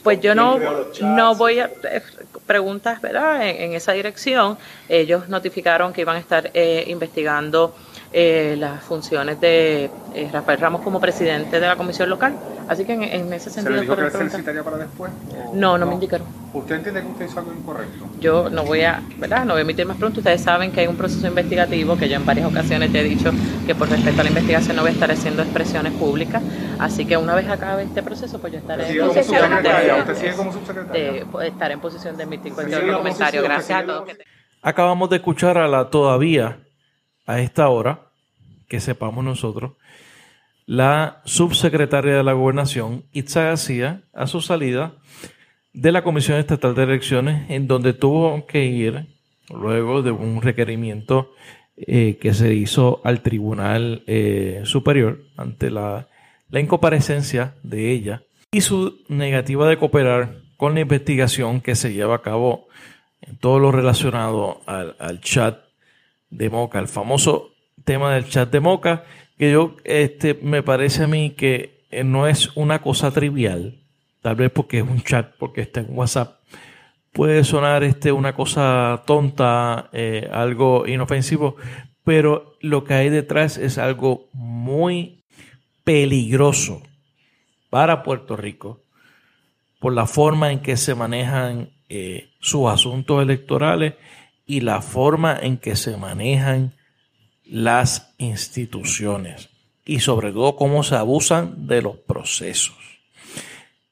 Pues 0.01 0.21
yo 0.21 0.33
no, 0.33 0.57
no 1.01 1.35
voy 1.35 1.59
a 1.59 1.65
eh, 1.65 2.01
preguntas, 2.45 3.01
¿verdad? 3.01 3.45
En, 3.49 3.73
esa 3.73 3.91
dirección. 3.91 4.57
Ellos 4.87 5.27
notificaron 5.27 5.91
que 5.91 6.01
iban 6.01 6.15
a 6.15 6.19
estar 6.19 6.49
eh, 6.53 6.85
investigando 6.87 7.75
eh, 8.13 8.55
las 8.57 8.81
funciones 8.81 9.39
de 9.41 9.91
eh, 10.13 10.29
Rafael 10.31 10.59
Ramos 10.59 10.81
como 10.81 10.99
presidente 10.99 11.59
de 11.59 11.67
la 11.67 11.75
comisión 11.75 12.09
local. 12.09 12.35
Así 12.67 12.85
que 12.85 12.93
en, 12.93 13.31
ese 13.33 13.49
sentido... 13.49 13.63
¿Se 13.63 13.71
le 13.71 13.81
dijo 13.81 13.95
que 13.95 14.11
se 14.11 14.23
necesitaría 14.23 14.63
para 14.63 14.77
después? 14.77 15.11
No, 15.53 15.77
no 15.77 15.85
me 15.85 15.93
indicaron. 15.93 16.27
¿Usted 16.53 16.75
entiende 16.75 17.01
que 17.01 17.07
usted 17.07 17.25
hizo 17.25 17.39
algo 17.39 17.53
incorrecto? 17.53 18.05
Yo 18.19 18.49
no 18.49 18.63
voy 18.63 18.81
a, 18.81 19.01
¿verdad? 19.17 19.45
No 19.45 19.53
voy 19.53 19.59
a 19.59 19.61
emitir 19.61 19.85
más 19.85 19.97
pronto. 19.97 20.19
Ustedes 20.19 20.41
saben 20.41 20.71
que 20.71 20.81
hay 20.81 20.87
un 20.87 20.95
proceso 20.95 21.27
investigativo 21.27 21.97
que 21.97 22.09
yo 22.09 22.15
en 22.15 22.25
varias 22.25 22.49
ocasiones 22.49 22.91
te 22.91 23.01
he 23.01 23.03
dicho 23.03 23.31
que 23.65 23.75
por 23.75 23.89
respecto 23.89 24.21
a 24.21 24.23
la 24.23 24.29
investigación 24.29 24.75
no 24.75 24.81
voy 24.81 24.91
a 24.91 24.93
estar 24.93 25.11
haciendo 25.11 25.43
expresiones 25.43 25.93
públicas. 25.93 26.41
Así 26.79 27.05
que 27.05 27.15
una 27.15 27.35
vez 27.35 27.47
acabe 27.47 27.83
este 27.83 28.03
proceso, 28.03 28.39
pues 28.39 28.53
yo 28.53 28.59
estaré 28.59 28.89
en 28.89 29.07
posición 29.07 29.63
de, 29.63 29.99
¿Usted 29.99 30.15
sigue 30.15 30.33
como 30.33 30.51
subsecretaria? 30.51 31.25
Pues, 31.31 31.47
estar 31.49 31.71
en 31.71 31.79
posición 31.79 32.17
de 32.17 32.23
emitir 32.23 32.53
cualquier 32.53 32.91
comentario. 32.91 33.43
Gracias 33.43 33.83
a 33.83 33.85
todos. 33.85 34.09
Acabamos 34.61 35.09
de 35.09 35.17
escuchar 35.17 35.57
a 35.57 35.67
la 35.67 35.89
todavía 35.89 36.57
a 37.27 37.39
esta 37.41 37.69
hora, 37.69 38.09
que 38.67 38.79
sepamos 38.79 39.23
nosotros, 39.23 39.73
la 40.65 41.21
subsecretaria 41.25 42.15
de 42.15 42.23
la 42.23 42.33
Gobernación, 42.33 43.03
Itza 43.13 43.43
García, 43.43 44.01
a 44.13 44.27
su 44.27 44.41
salida 44.41 44.95
de 45.73 45.91
la 45.91 46.03
Comisión 46.03 46.39
Estatal 46.39 46.73
de 46.73 46.83
Elecciones, 46.83 47.49
en 47.49 47.67
donde 47.67 47.93
tuvo 47.93 48.45
que 48.47 48.65
ir 48.65 49.07
luego 49.49 50.01
de 50.01 50.11
un 50.11 50.41
requerimiento 50.41 51.31
eh, 51.77 52.17
que 52.19 52.33
se 52.33 52.53
hizo 52.53 53.01
al 53.03 53.21
Tribunal 53.21 54.03
eh, 54.07 54.61
Superior 54.63 55.21
ante 55.37 55.69
la, 55.69 56.07
la 56.49 56.59
incomparecencia 56.59 57.55
de 57.63 57.91
ella 57.91 58.23
y 58.51 58.61
su 58.61 59.05
negativa 59.09 59.69
de 59.69 59.77
cooperar 59.77 60.41
con 60.57 60.73
la 60.73 60.81
investigación 60.81 61.61
que 61.61 61.75
se 61.75 61.93
lleva 61.93 62.15
a 62.15 62.21
cabo 62.21 62.67
en 63.21 63.37
todo 63.37 63.59
lo 63.59 63.71
relacionado 63.71 64.61
al, 64.65 64.95
al 64.99 65.21
chat 65.21 65.66
de 66.29 66.49
Moca, 66.49 66.79
el 66.79 66.87
famoso 66.87 67.51
tema 67.83 68.13
del 68.13 68.27
chat 68.27 68.51
de 68.51 68.59
Moca, 68.59 69.03
que 69.37 69.51
yo, 69.51 69.75
este, 69.83 70.33
me 70.41 70.63
parece 70.63 71.03
a 71.03 71.07
mí 71.07 71.31
que 71.31 71.85
eh, 71.91 72.03
no 72.03 72.27
es 72.27 72.55
una 72.55 72.81
cosa 72.81 73.11
trivial, 73.11 73.79
tal 74.21 74.35
vez 74.35 74.51
porque 74.51 74.79
es 74.79 74.83
un 74.83 75.01
chat, 75.01 75.33
porque 75.37 75.61
está 75.61 75.81
en 75.81 75.87
WhatsApp, 75.89 76.39
puede 77.13 77.43
sonar 77.43 77.83
este, 77.83 78.11
una 78.11 78.33
cosa 78.33 79.03
tonta, 79.05 79.89
eh, 79.93 80.29
algo 80.31 80.87
inofensivo, 80.87 81.55
pero 82.03 82.55
lo 82.61 82.83
que 82.83 82.93
hay 82.93 83.09
detrás 83.09 83.57
es 83.57 83.77
algo 83.77 84.27
muy 84.33 85.23
peligroso 85.83 86.81
para 87.69 88.03
Puerto 88.03 88.35
Rico 88.35 88.81
por 89.79 89.93
la 89.93 90.05
forma 90.05 90.51
en 90.51 90.59
que 90.59 90.77
se 90.77 90.95
manejan 90.95 91.69
eh, 91.89 92.29
sus 92.39 92.69
asuntos 92.69 93.21
electorales 93.21 93.93
y 94.47 94.61
la 94.61 94.81
forma 94.81 95.37
en 95.39 95.57
que 95.57 95.75
se 95.75 95.97
manejan 95.97 96.73
las 97.43 98.13
instituciones 98.17 99.49
y 99.85 99.99
sobre 99.99 100.31
todo 100.31 100.55
cómo 100.55 100.83
se 100.83 100.95
abusan 100.95 101.67
de 101.67 101.81
los 101.81 101.97
procesos. 101.97 102.75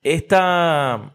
Esta, 0.02 1.14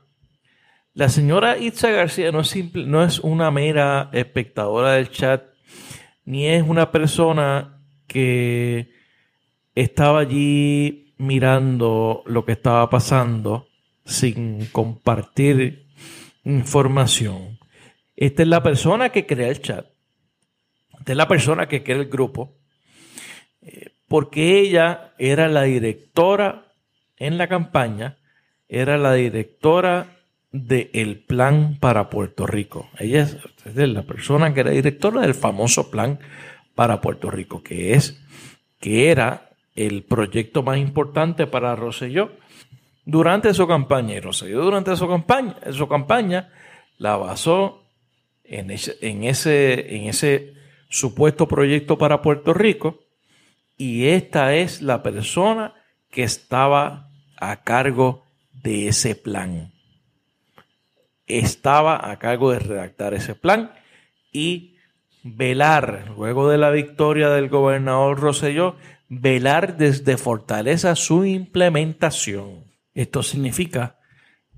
la 0.94 1.08
señora 1.08 1.58
Itza 1.58 1.90
García 1.90 2.32
no 2.32 2.40
es, 2.40 2.48
simple, 2.48 2.86
no 2.86 3.02
es 3.02 3.18
una 3.18 3.50
mera 3.50 4.10
espectadora 4.12 4.92
del 4.92 5.10
chat, 5.10 5.44
ni 6.24 6.46
es 6.46 6.62
una 6.62 6.90
persona 6.90 7.82
que 8.06 8.90
estaba 9.74 10.20
allí 10.20 11.14
mirando 11.18 12.22
lo 12.26 12.44
que 12.44 12.52
estaba 12.52 12.88
pasando 12.90 13.68
sin 14.04 14.66
compartir 14.66 15.86
información. 16.44 17.59
Esta 18.20 18.42
es 18.42 18.48
la 18.48 18.62
persona 18.62 19.08
que 19.08 19.24
crea 19.24 19.48
el 19.48 19.62
chat. 19.62 19.86
Esta 20.98 21.12
es 21.12 21.16
la 21.16 21.26
persona 21.26 21.66
que 21.66 21.82
crea 21.82 21.96
el 21.96 22.10
grupo. 22.10 22.58
Eh, 23.62 23.92
porque 24.06 24.60
ella 24.60 25.14
era 25.18 25.48
la 25.48 25.62
directora 25.62 26.66
en 27.16 27.38
la 27.38 27.48
campaña, 27.48 28.18
era 28.68 28.98
la 28.98 29.14
directora 29.14 30.18
del 30.52 31.24
plan 31.26 31.78
para 31.80 32.10
Puerto 32.10 32.46
Rico. 32.46 32.90
Ella 32.98 33.22
es, 33.22 33.38
la 33.64 34.02
persona 34.02 34.52
que 34.52 34.60
era 34.60 34.70
directora 34.70 35.22
del 35.22 35.34
famoso 35.34 35.90
plan 35.90 36.18
para 36.74 37.00
Puerto 37.00 37.30
Rico, 37.30 37.62
que 37.62 37.94
es, 37.94 38.22
que 38.80 39.10
era 39.10 39.50
el 39.74 40.02
proyecto 40.02 40.62
más 40.62 40.76
importante 40.76 41.46
para 41.46 41.74
Rosselló 41.74 42.32
durante 43.06 43.54
su 43.54 43.66
campaña. 43.66 44.16
Y 44.16 44.20
Rosselló 44.20 44.62
durante 44.62 44.94
su 44.94 45.08
campaña, 45.08 45.56
su 45.72 45.88
campaña 45.88 46.50
la 46.98 47.16
basó 47.16 47.79
en 48.50 48.70
ese, 48.70 48.96
en 49.00 49.24
ese, 49.24 49.96
en 49.96 50.04
ese 50.04 50.54
supuesto 50.88 51.48
proyecto 51.48 51.96
para 51.96 52.20
Puerto 52.20 52.52
Rico. 52.52 53.00
Y 53.76 54.08
esta 54.08 54.54
es 54.54 54.82
la 54.82 55.02
persona 55.02 55.74
que 56.10 56.24
estaba 56.24 57.08
a 57.38 57.62
cargo 57.62 58.24
de 58.52 58.88
ese 58.88 59.14
plan. 59.14 59.72
Estaba 61.26 62.10
a 62.10 62.18
cargo 62.18 62.50
de 62.50 62.58
redactar 62.58 63.14
ese 63.14 63.36
plan 63.36 63.72
y 64.32 64.76
velar, 65.22 66.12
luego 66.16 66.50
de 66.50 66.58
la 66.58 66.70
victoria 66.70 67.30
del 67.30 67.48
gobernador 67.48 68.18
Roselló, 68.18 68.76
velar 69.08 69.76
desde 69.76 70.16
Fortaleza 70.16 70.96
su 70.96 71.24
implementación. 71.24 72.64
Esto 72.94 73.22
significa 73.22 73.98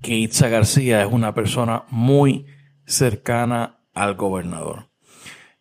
que 0.01 0.15
Itza 0.15 0.49
García 0.49 1.03
es 1.03 1.11
una 1.11 1.33
persona 1.33 1.83
muy 1.89 2.47
cercana 2.85 3.82
al 3.93 4.15
gobernador. 4.15 4.87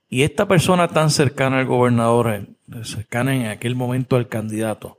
Y 0.09 0.23
esta 0.23 0.47
persona 0.47 0.89
tan 0.89 1.11
cercana 1.11 1.61
al 1.61 1.67
gobernador, 1.67 2.49
cercana 2.83 3.35
en 3.35 3.47
aquel 3.47 3.75
momento 3.75 4.17
al 4.17 4.29
candidato, 4.29 4.99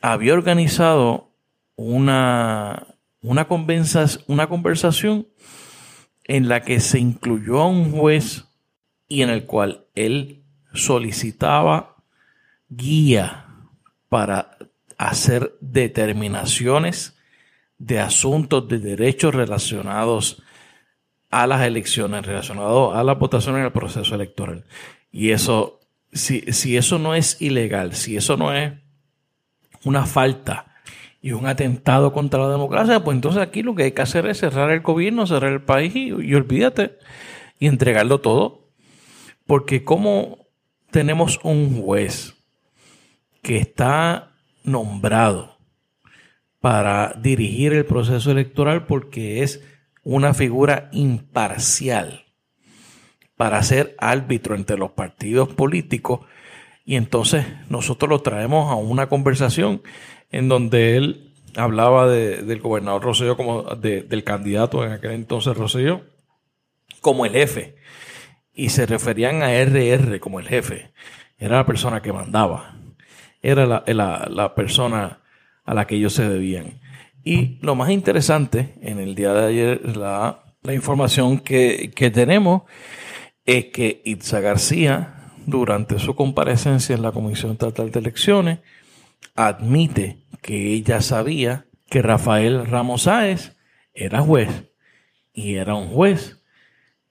había 0.00 0.34
organizado 0.34 1.32
una, 1.76 2.86
una, 3.20 3.46
una 4.28 4.46
conversación 4.48 5.26
en 6.24 6.48
la 6.48 6.62
que 6.62 6.80
se 6.80 6.98
incluyó 6.98 7.60
a 7.62 7.68
un 7.68 7.90
juez 7.90 8.44
y 9.08 9.22
en 9.22 9.30
el 9.30 9.44
cual 9.44 9.86
él 9.94 10.44
solicitaba 10.72 11.96
guía 12.68 13.46
para 14.08 14.56
hacer 14.96 15.56
determinaciones 15.60 17.16
de 17.78 18.00
asuntos 18.00 18.68
de 18.68 18.78
derechos 18.78 19.34
relacionados 19.34 20.42
a 21.34 21.46
las 21.48 21.62
elecciones, 21.62 22.24
relacionados 22.24 22.94
a 22.94 23.02
la 23.02 23.14
votación 23.14 23.56
en 23.56 23.64
el 23.64 23.72
proceso 23.72 24.14
electoral. 24.14 24.64
Y 25.10 25.30
eso, 25.30 25.80
si, 26.12 26.40
si 26.52 26.76
eso 26.76 26.98
no 26.98 27.14
es 27.14 27.42
ilegal, 27.42 27.94
si 27.94 28.16
eso 28.16 28.36
no 28.36 28.52
es 28.54 28.72
una 29.84 30.06
falta 30.06 30.76
y 31.20 31.32
un 31.32 31.46
atentado 31.46 32.12
contra 32.12 32.40
la 32.40 32.50
democracia, 32.50 33.02
pues 33.02 33.16
entonces 33.16 33.42
aquí 33.42 33.62
lo 33.62 33.74
que 33.74 33.84
hay 33.84 33.92
que 33.92 34.02
hacer 34.02 34.26
es 34.26 34.38
cerrar 34.38 34.70
el 34.70 34.80
gobierno, 34.80 35.26
cerrar 35.26 35.52
el 35.52 35.62
país 35.62 35.96
y, 35.96 36.08
y 36.08 36.34
olvídate 36.34 36.98
y 37.58 37.66
entregarlo 37.66 38.20
todo. 38.20 38.68
Porque 39.44 39.82
como 39.82 40.46
tenemos 40.92 41.40
un 41.42 41.82
juez 41.82 42.34
que 43.42 43.56
está 43.58 44.30
nombrado 44.62 45.58
para 46.60 47.12
dirigir 47.20 47.72
el 47.72 47.84
proceso 47.84 48.30
electoral 48.30 48.86
porque 48.86 49.42
es 49.42 49.62
una 50.04 50.34
figura 50.34 50.88
imparcial 50.92 52.24
para 53.36 53.62
ser 53.62 53.96
árbitro 53.98 54.54
entre 54.54 54.78
los 54.78 54.92
partidos 54.92 55.48
políticos 55.48 56.20
y 56.84 56.96
entonces 56.96 57.46
nosotros 57.68 58.08
lo 58.08 58.20
traemos 58.20 58.70
a 58.70 58.76
una 58.76 59.08
conversación 59.08 59.82
en 60.30 60.48
donde 60.48 60.96
él 60.96 61.32
hablaba 61.56 62.08
del 62.08 62.60
gobernador 62.60 63.02
Rosselló 63.02 63.36
como 63.36 63.62
del 63.62 64.24
candidato 64.24 64.84
en 64.84 64.92
aquel 64.92 65.12
entonces 65.12 65.56
Rosselló 65.56 66.02
como 67.00 67.26
el 67.26 67.32
jefe 67.32 67.76
y 68.52 68.68
se 68.68 68.86
referían 68.86 69.42
a 69.42 69.52
RR 69.64 70.20
como 70.20 70.38
el 70.38 70.46
jefe 70.46 70.92
era 71.38 71.56
la 71.56 71.66
persona 71.66 72.02
que 72.02 72.12
mandaba 72.12 72.74
era 73.44 73.66
la, 73.66 74.54
persona 74.54 75.20
a 75.64 75.74
la 75.74 75.86
que 75.86 75.96
ellos 75.96 76.14
se 76.14 76.26
debían. 76.26 76.80
Y 77.24 77.58
lo 77.62 77.74
más 77.74 77.90
interesante 77.90 78.74
en 78.82 79.00
el 79.00 79.14
día 79.14 79.32
de 79.32 79.46
ayer, 79.46 79.96
la, 79.96 80.40
información 80.72 81.38
que, 81.38 81.90
que 81.94 82.10
tenemos 82.10 82.62
es 83.44 83.66
que 83.66 84.02
Itza 84.04 84.40
García, 84.40 85.32
durante 85.46 85.98
su 85.98 86.14
comparecencia 86.14 86.94
en 86.94 87.02
la 87.02 87.12
Comisión 87.12 87.52
Estatal 87.52 87.90
de 87.90 88.00
Elecciones, 88.00 88.58
admite 89.34 90.18
que 90.42 90.72
ella 90.72 91.00
sabía 91.00 91.66
que 91.88 92.02
Rafael 92.02 92.66
Ramos 92.66 93.02
Sáez 93.02 93.56
era 93.94 94.20
juez 94.20 94.48
y 95.32 95.54
era 95.54 95.74
un 95.74 95.88
juez 95.88 96.42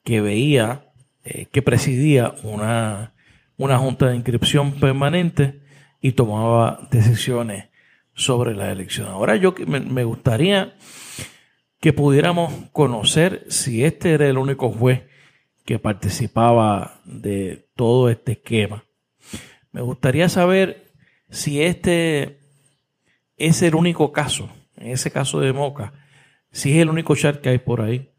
que 0.03 0.21
veía, 0.21 0.91
eh, 1.23 1.47
que 1.51 1.61
presidía 1.61 2.35
una, 2.43 3.13
una 3.57 3.77
junta 3.77 4.07
de 4.09 4.15
inscripción 4.15 4.73
permanente 4.73 5.61
y 6.01 6.11
tomaba 6.11 6.87
decisiones 6.91 7.69
sobre 8.13 8.53
la 8.53 8.71
elección. 8.71 9.07
Ahora 9.07 9.35
yo 9.35 9.53
me, 9.67 10.03
gustaría 10.03 10.75
que 11.79 11.93
pudiéramos 11.93 12.53
conocer 12.71 13.45
si 13.49 13.83
este 13.83 14.13
era 14.13 14.27
el 14.27 14.37
único 14.37 14.71
juez 14.71 15.03
que 15.65 15.79
participaba 15.79 17.01
de 17.05 17.69
todo 17.75 18.09
este 18.09 18.33
esquema. 18.33 18.85
Me 19.71 19.81
gustaría 19.81 20.29
saber 20.29 20.91
si 21.29 21.61
este 21.61 22.39
es 23.37 23.61
el 23.61 23.75
único 23.75 24.11
caso, 24.11 24.49
en 24.77 24.91
ese 24.91 25.11
caso 25.11 25.39
de 25.39 25.53
Moca, 25.53 25.93
si 26.51 26.73
es 26.73 26.81
el 26.81 26.89
único 26.89 27.15
chat 27.15 27.41
que 27.41 27.49
hay 27.49 27.57
por 27.57 27.81
ahí, 27.81 28.11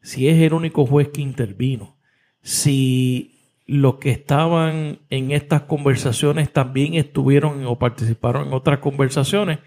si 0.00 0.28
es 0.28 0.40
el 0.40 0.52
único 0.52 0.86
juez 0.86 1.08
que 1.08 1.20
intervino, 1.20 1.96
si 2.42 3.31
los 3.66 3.96
que 3.96 4.10
estaban 4.10 5.00
en 5.10 5.30
estas 5.30 5.62
conversaciones 5.62 6.52
también 6.52 6.94
estuvieron 6.94 7.66
o 7.66 7.78
participaron 7.78 8.48
en 8.48 8.54
otras 8.54 8.80
conversaciones 8.80 9.60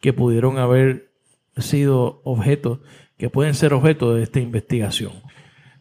que 0.00 0.12
pudieron 0.12 0.58
haber 0.58 1.12
sido 1.56 2.20
objeto, 2.24 2.80
que 3.16 3.30
pueden 3.30 3.54
ser 3.54 3.72
objeto 3.72 4.14
de 4.14 4.24
esta 4.24 4.40
investigación. 4.40 5.12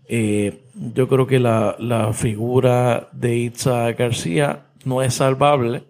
Eh, 0.07 0.65
yo 0.93 1.07
creo 1.07 1.27
que 1.27 1.39
la, 1.39 2.11
figura 2.13 3.09
de 3.11 3.37
Itza 3.37 3.91
García 3.93 4.67
no 4.83 5.01
es 5.01 5.15
salvable. 5.15 5.83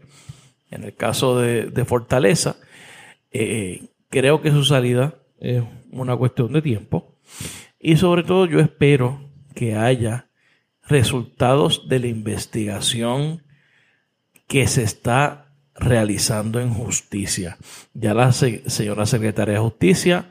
En 0.72 0.84
el 0.84 0.96
caso 0.96 1.40
de, 1.40 1.86
Fortaleza, 1.86 2.56
eh, 3.32 3.90
creo 4.10 4.42
que 4.42 4.52
su 4.52 4.64
salida 4.64 5.16
es 5.40 5.64
una 5.92 6.16
cuestión 6.16 6.52
de 6.54 6.62
tiempo. 6.62 7.16
Y 7.80 7.98
sobre 7.98 8.24
todo 8.24 8.46
yo 8.46 8.60
espero 8.60 9.30
que 9.54 9.76
haya 9.76 10.30
resultados 10.88 11.88
de 11.88 12.00
la 12.00 12.08
investigación 12.08 13.44
que 14.48 14.68
se 14.68 14.84
está 14.84 15.46
realizando 15.76 16.60
en 16.60 16.74
justicia. 16.74 17.58
Ya 17.94 18.14
la 18.14 18.32
señora 18.32 19.06
secretaria 19.06 19.56
de 19.56 19.60
justicia 19.60 20.30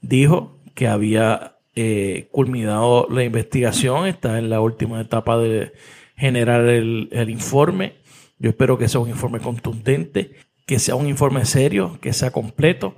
dijo 0.00 0.60
que 0.74 0.88
había 0.88 1.56
eh, 1.74 2.28
culminado 2.30 3.06
la 3.10 3.24
investigación, 3.24 4.06
está 4.06 4.38
en 4.38 4.50
la 4.50 4.60
última 4.60 5.00
etapa 5.00 5.38
de 5.38 5.72
generar 6.16 6.68
el, 6.68 7.08
el 7.12 7.30
informe. 7.30 7.94
Yo 8.38 8.50
espero 8.50 8.76
que 8.76 8.88
sea 8.88 9.00
un 9.00 9.08
informe 9.08 9.40
contundente, 9.40 10.32
que 10.66 10.78
sea 10.78 10.96
un 10.96 11.08
informe 11.08 11.44
serio, 11.44 11.98
que 12.00 12.12
sea 12.12 12.30
completo, 12.30 12.96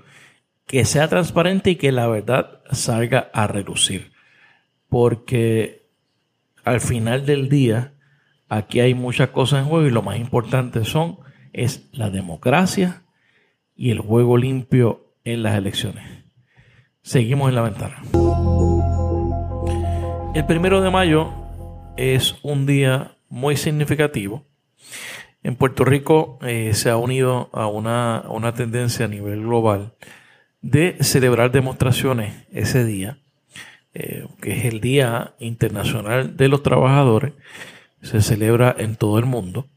que 0.67 0.85
sea 0.85 1.09
transparente 1.09 1.71
y 1.71 1.77
que 1.77 1.93
la 1.93 2.09
verdad 2.09 2.63
salga 2.73 3.31
a 3.33 3.47
relucir. 3.47 4.13
Porque 4.89 5.84
al 6.65 6.81
final 6.81 7.27
del 7.27 7.49
día, 7.49 7.95
aquí 8.49 8.81
hay 8.81 8.95
muchas 8.95 9.29
cosas 9.31 9.61
en 9.61 9.69
juego 9.69 9.87
y 9.87 9.91
lo 9.91 10.03
más 10.03 10.19
importante 10.19 10.85
son 10.85 11.19
es 11.53 11.89
la 11.93 12.11
democracia 12.11 13.05
y 13.77 13.91
el 13.91 14.01
juego 14.01 14.37
limpio 14.37 15.15
en 15.25 15.43
las 15.43 15.57
elecciones. 15.57 16.05
Seguimos 17.03 17.51
en 17.51 17.55
la 17.55 17.63
ventana. 17.63 18.03
El 20.35 20.47
primero 20.47 20.81
de 20.81 20.91
mayo 20.91 21.33
es 21.97 22.37
un 22.43 22.67
día 22.67 23.19
muy 23.29 23.57
significativo. 23.57 24.47
En 25.43 25.57
Puerto 25.57 25.85
Rico 25.85 26.39
eh, 26.43 26.73
se 26.73 26.91
ha 26.91 26.97
unido 26.97 27.51
a 27.53 27.67
una, 27.67 28.19
a 28.19 28.31
una 28.31 28.55
tendencia 28.55 29.05
a 29.05 29.09
nivel 29.09 29.43
global 29.43 29.95
de 30.63 30.97
celebrar 31.01 31.53
demostraciones 31.53 32.47
ese 32.51 32.85
día 32.85 33.24
eh, 33.95 34.27
que 34.41 34.59
es 34.59 34.65
el 34.65 34.81
Día 34.81 35.35
Internacional 35.39 36.37
de 36.37 36.49
los 36.49 36.63
Trabajadores, 36.63 37.33
se 38.03 38.21
celebra 38.21 38.75
en 38.77 38.97
todo 38.97 39.19
el 39.19 39.25
mundo. 39.25 39.69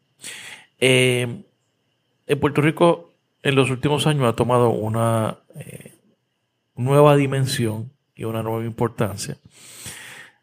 Eh, 0.80 1.43
en 2.25 2.39
Puerto 2.39 2.62
Rico, 2.62 3.13
en 3.43 3.56
los 3.56 3.69
últimos 3.69 4.08
años, 4.08 4.25
ha 4.25 4.36
tomado 4.36 4.69
una 4.69 5.38
eh, 5.56 5.93
nueva 6.75 7.15
dimensión 7.15 7.91
y 8.15 8.23
una 8.25 8.43
nueva 8.43 8.65
importancia 8.65 9.38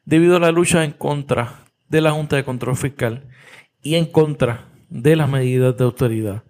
debido 0.04 0.36
a 0.36 0.40
la 0.40 0.52
lucha 0.52 0.84
en 0.84 0.92
contra 0.92 1.64
de 1.88 2.00
la 2.00 2.12
Junta 2.12 2.36
de 2.36 2.44
Control 2.44 2.76
Fiscal 2.76 3.24
y 3.82 3.96
en 3.96 4.06
contra 4.06 4.68
de 4.88 5.16
las 5.16 5.28
medidas 5.28 5.76
de 5.76 5.84
autoridad 5.84 6.44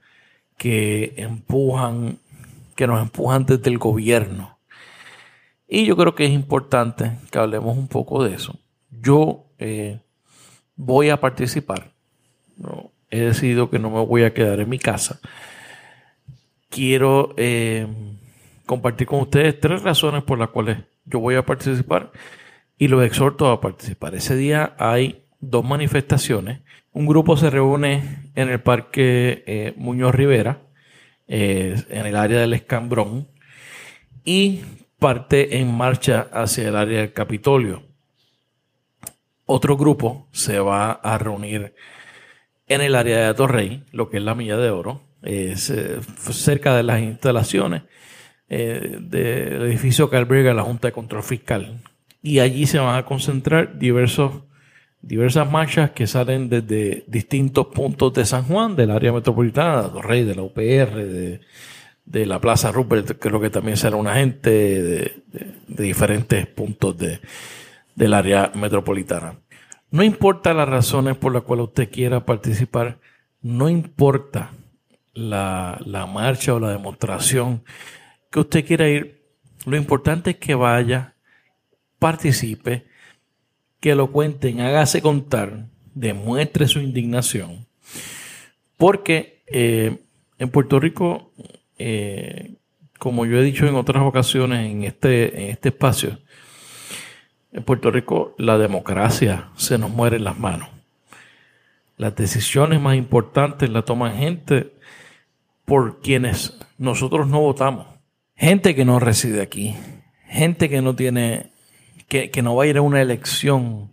que 0.56 1.14
empujan, 1.16 2.18
que 2.76 2.86
nos 2.86 3.00
empujan 3.00 3.46
desde 3.46 3.70
el 3.70 3.78
gobierno 3.78 4.53
y 5.68 5.86
yo 5.86 5.96
creo 5.96 6.14
que 6.14 6.24
es 6.24 6.30
importante 6.30 7.18
que 7.30 7.38
hablemos 7.38 7.76
un 7.76 7.88
poco 7.88 8.22
de 8.22 8.34
eso. 8.34 8.58
Yo 8.90 9.46
eh, 9.58 10.00
voy 10.76 11.08
a 11.08 11.20
participar. 11.20 11.92
He 13.10 13.20
decidido 13.20 13.70
que 13.70 13.78
no 13.78 13.90
me 13.90 14.04
voy 14.04 14.24
a 14.24 14.34
quedar 14.34 14.60
en 14.60 14.68
mi 14.68 14.78
casa. 14.78 15.20
Quiero 16.68 17.34
eh, 17.36 17.86
compartir 18.66 19.06
con 19.06 19.20
ustedes 19.20 19.58
tres 19.58 19.82
razones 19.82 20.22
por 20.22 20.38
las 20.38 20.50
cuales 20.50 20.78
yo 21.04 21.20
voy 21.20 21.36
a 21.36 21.46
participar 21.46 22.12
y 22.76 22.88
los 22.88 23.04
exhorto 23.04 23.50
a 23.50 23.60
participar. 23.60 24.14
Ese 24.14 24.36
día 24.36 24.74
hay 24.78 25.24
dos 25.40 25.64
manifestaciones. 25.64 26.60
Un 26.92 27.06
grupo 27.06 27.36
se 27.36 27.50
reúne 27.50 28.30
en 28.34 28.48
el 28.50 28.60
Parque 28.60 29.44
eh, 29.46 29.74
Muñoz 29.76 30.14
Rivera, 30.14 30.60
en 31.26 32.06
el 32.06 32.16
área 32.16 32.40
del 32.40 32.52
Escambrón, 32.52 33.28
y 34.24 34.60
parte 35.04 35.58
en 35.58 35.70
marcha 35.70 36.28
hacia 36.32 36.66
el 36.66 36.76
área 36.76 37.00
del 37.00 37.12
Capitolio. 37.12 37.82
Otro 39.44 39.76
grupo 39.76 40.28
se 40.32 40.58
va 40.60 40.92
a 40.92 41.18
reunir 41.18 41.74
en 42.68 42.80
el 42.80 42.94
área 42.94 43.26
de 43.26 43.34
Torrey, 43.34 43.84
lo 43.92 44.08
que 44.08 44.16
es 44.16 44.22
la 44.22 44.34
Milla 44.34 44.56
de 44.56 44.70
Oro, 44.70 45.02
es, 45.20 45.68
eh, 45.68 46.00
cerca 46.30 46.74
de 46.74 46.84
las 46.84 47.02
instalaciones 47.02 47.82
eh, 48.48 48.96
del 48.98 49.64
edificio 49.64 50.08
que 50.08 50.16
alberga 50.16 50.54
la 50.54 50.62
Junta 50.62 50.88
de 50.88 50.92
Control 50.92 51.22
Fiscal. 51.22 51.82
Y 52.22 52.38
allí 52.38 52.64
se 52.64 52.78
van 52.78 52.96
a 52.96 53.04
concentrar 53.04 53.78
diversas 53.78 54.32
marchas 55.50 55.90
que 55.90 56.06
salen 56.06 56.48
desde 56.48 57.04
distintos 57.08 57.66
puntos 57.66 58.14
de 58.14 58.24
San 58.24 58.44
Juan, 58.44 58.74
del 58.74 58.90
área 58.90 59.12
metropolitana, 59.12 59.82
de 59.82 59.90
Torrey, 59.90 60.24
de 60.24 60.34
la 60.34 60.42
UPR, 60.44 60.94
de 60.94 61.40
de 62.04 62.26
la 62.26 62.40
Plaza 62.40 62.70
Rupert, 62.70 63.18
creo 63.18 63.40
que 63.40 63.50
también 63.50 63.76
será 63.76 63.96
una 63.96 64.14
gente 64.14 64.50
de, 64.50 65.22
diferentes 65.68 66.46
puntos 66.46 66.96
de, 66.98 67.20
del 67.94 68.14
área 68.14 68.52
metropolitana. 68.54 69.38
No 69.90 70.02
importa 70.02 70.54
las 70.54 70.68
razones 70.68 71.16
por 71.16 71.32
las 71.32 71.42
cuales 71.42 71.68
usted 71.68 71.90
quiera 71.90 72.24
participar, 72.24 72.98
no 73.40 73.68
importa 73.68 74.50
la, 75.12 75.80
la 75.84 76.06
marcha 76.06 76.54
o 76.54 76.60
la 76.60 76.70
demostración 76.70 77.62
que 78.30 78.40
usted 78.40 78.66
quiera 78.66 78.88
ir, 78.88 79.22
lo 79.64 79.76
importante 79.76 80.30
es 80.30 80.36
que 80.36 80.54
vaya, 80.54 81.14
participe, 81.98 82.84
que 83.80 83.94
lo 83.94 84.10
cuenten, 84.10 84.60
hágase 84.60 85.00
contar, 85.00 85.68
demuestre 85.94 86.66
su 86.66 86.80
indignación, 86.80 87.66
porque 88.76 89.42
eh, 89.46 89.98
en 90.38 90.50
Puerto 90.50 90.80
Rico 90.80 91.32
eh, 91.78 92.54
como 92.98 93.26
yo 93.26 93.38
he 93.38 93.42
dicho 93.42 93.66
en 93.66 93.74
otras 93.74 94.02
ocasiones 94.02 94.70
en 94.70 94.84
este, 94.84 95.44
en 95.44 95.50
este 95.50 95.70
espacio, 95.70 96.18
en 97.52 97.62
Puerto 97.62 97.90
Rico 97.90 98.34
la 98.38 98.58
democracia 98.58 99.50
se 99.56 99.78
nos 99.78 99.90
muere 99.90 100.16
en 100.16 100.24
las 100.24 100.38
manos. 100.38 100.68
Las 101.96 102.16
decisiones 102.16 102.80
más 102.80 102.96
importantes 102.96 103.70
las 103.70 103.84
toman 103.84 104.16
gente 104.16 104.72
por 105.64 106.00
quienes 106.00 106.58
nosotros 106.78 107.28
no 107.28 107.40
votamos. 107.40 107.86
Gente 108.34 108.74
que 108.74 108.84
no 108.84 108.98
reside 108.98 109.40
aquí. 109.40 109.76
Gente 110.26 110.68
que 110.68 110.82
no 110.82 110.96
tiene, 110.96 111.50
que, 112.08 112.30
que 112.30 112.42
no 112.42 112.56
va 112.56 112.64
a 112.64 112.66
ir 112.66 112.78
a 112.78 112.82
una 112.82 113.00
elección 113.00 113.92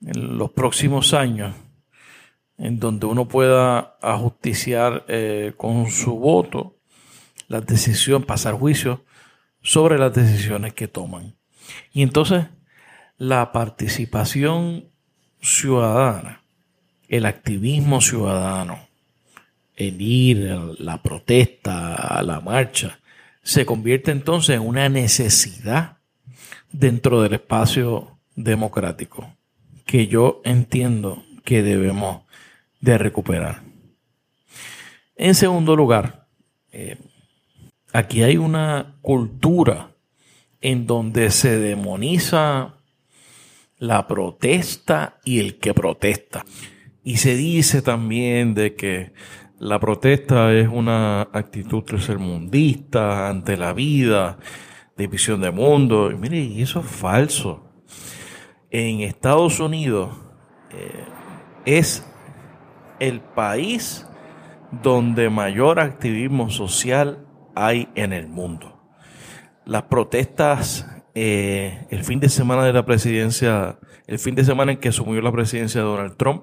en 0.00 0.38
los 0.38 0.50
próximos 0.50 1.12
años 1.12 1.54
en 2.56 2.78
donde 2.78 3.06
uno 3.06 3.26
pueda 3.26 3.96
ajusticiar 4.00 5.04
eh, 5.08 5.52
con 5.56 5.90
su 5.90 6.18
voto 6.18 6.73
la 7.54 7.60
decisión, 7.60 8.24
pasar 8.24 8.54
juicio 8.54 9.04
sobre 9.62 9.96
las 9.96 10.12
decisiones 10.12 10.74
que 10.74 10.88
toman. 10.88 11.36
Y 11.92 12.02
entonces 12.02 12.46
la 13.16 13.52
participación 13.52 14.86
ciudadana, 15.40 16.42
el 17.08 17.26
activismo 17.26 18.00
ciudadano, 18.00 18.88
el 19.76 20.00
ir, 20.00 20.38
la 20.78 21.00
protesta, 21.00 22.20
la 22.22 22.40
marcha, 22.40 22.98
se 23.42 23.64
convierte 23.64 24.10
entonces 24.10 24.56
en 24.56 24.62
una 24.62 24.88
necesidad 24.88 25.98
dentro 26.72 27.22
del 27.22 27.34
espacio 27.34 28.18
democrático 28.34 29.32
que 29.86 30.08
yo 30.08 30.40
entiendo 30.44 31.22
que 31.44 31.62
debemos 31.62 32.22
de 32.80 32.98
recuperar. 32.98 33.62
En 35.14 35.34
segundo 35.34 35.76
lugar, 35.76 36.26
eh, 36.72 36.98
aquí 37.94 38.24
hay 38.24 38.36
una 38.36 38.96
cultura 39.02 39.92
en 40.60 40.86
donde 40.86 41.30
se 41.30 41.58
demoniza 41.58 42.74
la 43.78 44.08
protesta 44.08 45.20
y 45.24 45.38
el 45.38 45.58
que 45.58 45.74
protesta. 45.74 46.44
Y 47.04 47.18
se 47.18 47.36
dice 47.36 47.82
también 47.82 48.54
de 48.54 48.74
que 48.74 49.12
la 49.60 49.78
protesta 49.78 50.52
es 50.52 50.68
una 50.68 51.22
actitud 51.22 51.84
tercermundista 51.84 53.28
ante 53.28 53.56
la 53.56 53.72
vida, 53.72 54.38
división 54.96 55.40
de 55.40 55.52
mundo. 55.52 56.10
Y 56.10 56.16
mire, 56.16 56.40
y 56.40 56.62
eso 56.62 56.80
es 56.80 56.86
falso. 56.86 57.70
En 58.70 59.02
Estados 59.02 59.60
Unidos 59.60 60.10
eh, 60.70 61.04
es 61.64 62.04
el 62.98 63.20
país 63.20 64.04
donde 64.82 65.30
mayor 65.30 65.78
activismo 65.78 66.50
social 66.50 67.24
hay 67.54 67.88
en 67.94 68.12
el 68.12 68.28
mundo. 68.28 68.80
Las 69.64 69.84
protestas 69.84 70.86
eh, 71.14 71.86
el 71.90 72.02
fin 72.02 72.18
de 72.18 72.28
semana 72.28 72.64
de 72.64 72.72
la 72.72 72.84
presidencia, 72.84 73.78
el 74.08 74.18
fin 74.18 74.34
de 74.34 74.44
semana 74.44 74.72
en 74.72 74.78
que 74.78 74.88
asumió 74.88 75.20
la 75.20 75.30
presidencia 75.30 75.80
de 75.80 75.86
Donald 75.86 76.16
Trump, 76.16 76.42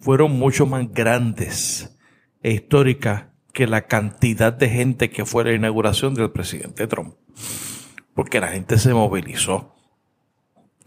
fueron 0.00 0.32
mucho 0.32 0.66
más 0.66 0.92
grandes 0.92 1.96
e 2.42 2.50
históricas 2.50 3.26
que 3.52 3.68
la 3.68 3.82
cantidad 3.82 4.52
de 4.52 4.68
gente 4.68 5.10
que 5.10 5.24
fue 5.24 5.42
a 5.42 5.46
la 5.46 5.54
inauguración 5.54 6.14
del 6.14 6.30
presidente 6.30 6.88
Trump. 6.88 7.14
Porque 8.14 8.40
la 8.40 8.48
gente 8.48 8.78
se 8.78 8.92
movilizó. 8.92 9.76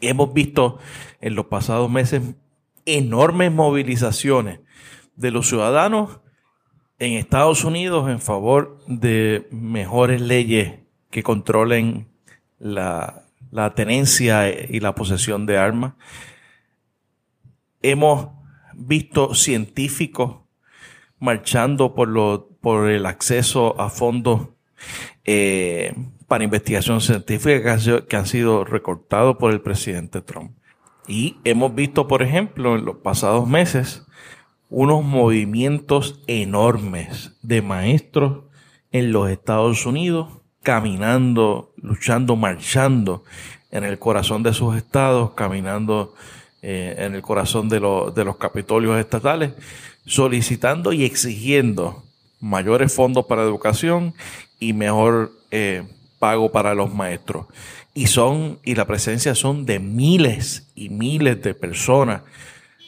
Hemos 0.01 0.33
visto 0.33 0.79
en 1.21 1.35
los 1.35 1.45
pasados 1.45 1.89
meses 1.89 2.21
enormes 2.85 3.53
movilizaciones 3.53 4.59
de 5.15 5.31
los 5.31 5.47
ciudadanos 5.47 6.19
en 6.99 7.13
Estados 7.13 7.63
Unidos 7.63 8.09
en 8.09 8.19
favor 8.19 8.79
de 8.87 9.47
mejores 9.51 10.21
leyes 10.21 10.79
que 11.09 11.23
controlen 11.23 12.07
la, 12.59 13.25
tenencia 13.75 14.49
y 14.49 14.79
la 14.79 14.95
posesión 14.95 15.45
de 15.45 15.57
armas. 15.57 15.93
Hemos 17.81 18.29
visto 18.73 19.35
científicos 19.35 20.37
marchando 21.19 21.93
por, 21.93 22.89
el 22.89 23.05
acceso 23.05 23.79
a 23.79 23.89
fondos 23.89 24.49
eh, 25.25 25.93
para 26.27 26.43
investigación 26.43 26.99
científica 26.99 27.77
que 28.07 28.15
han 28.15 28.25
sido 28.25 28.65
recortados 28.65 29.37
por 29.37 29.51
el 29.51 29.61
presidente 29.61 30.21
Trump. 30.21 30.57
Y 31.07 31.37
hemos 31.43 31.75
visto, 31.75 32.07
por 32.07 32.23
ejemplo, 32.23 32.75
en 32.75 32.85
los 32.85 32.97
pasados 32.97 33.47
meses, 33.47 34.05
unos 34.73 35.03
movimientos 35.03 36.19
enormes 36.25 37.33
de 37.43 37.61
maestros 37.61 38.45
en 38.91 39.11
los 39.11 39.29
Estados 39.29 39.85
Unidos, 39.85 40.29
caminando, 40.63 41.73
luchando, 41.77 42.35
marchando 42.35 43.23
en 43.69 43.83
el 43.83 43.99
corazón 43.99 44.41
de 44.41 44.51
sus 44.51 44.75
estados, 44.75 45.33
caminando 45.35 46.15
eh, 46.63 46.95
en 46.97 47.13
el 47.13 47.21
corazón 47.21 47.69
de, 47.69 47.75
de 48.15 48.25
los 48.25 48.37
capitolios 48.37 48.99
estatales, 48.99 49.53
solicitando 50.07 50.91
y 50.91 51.05
exigiendo 51.05 52.03
mayores 52.39 52.91
fondos 52.91 53.27
para 53.27 53.43
educación 53.43 54.15
y 54.59 54.73
mejor 54.73 55.33
eh, 55.51 55.83
pago 56.17 56.51
para 56.51 56.73
los 56.73 56.91
maestros. 56.91 57.45
Y 57.93 58.07
son, 58.07 58.57
y 58.63 58.73
la 58.73 58.87
presencia 58.87 59.35
son 59.35 59.67
de 59.67 59.77
miles 59.77 60.71
y 60.73 60.89
miles 60.89 61.43
de 61.43 61.53
personas 61.53 62.23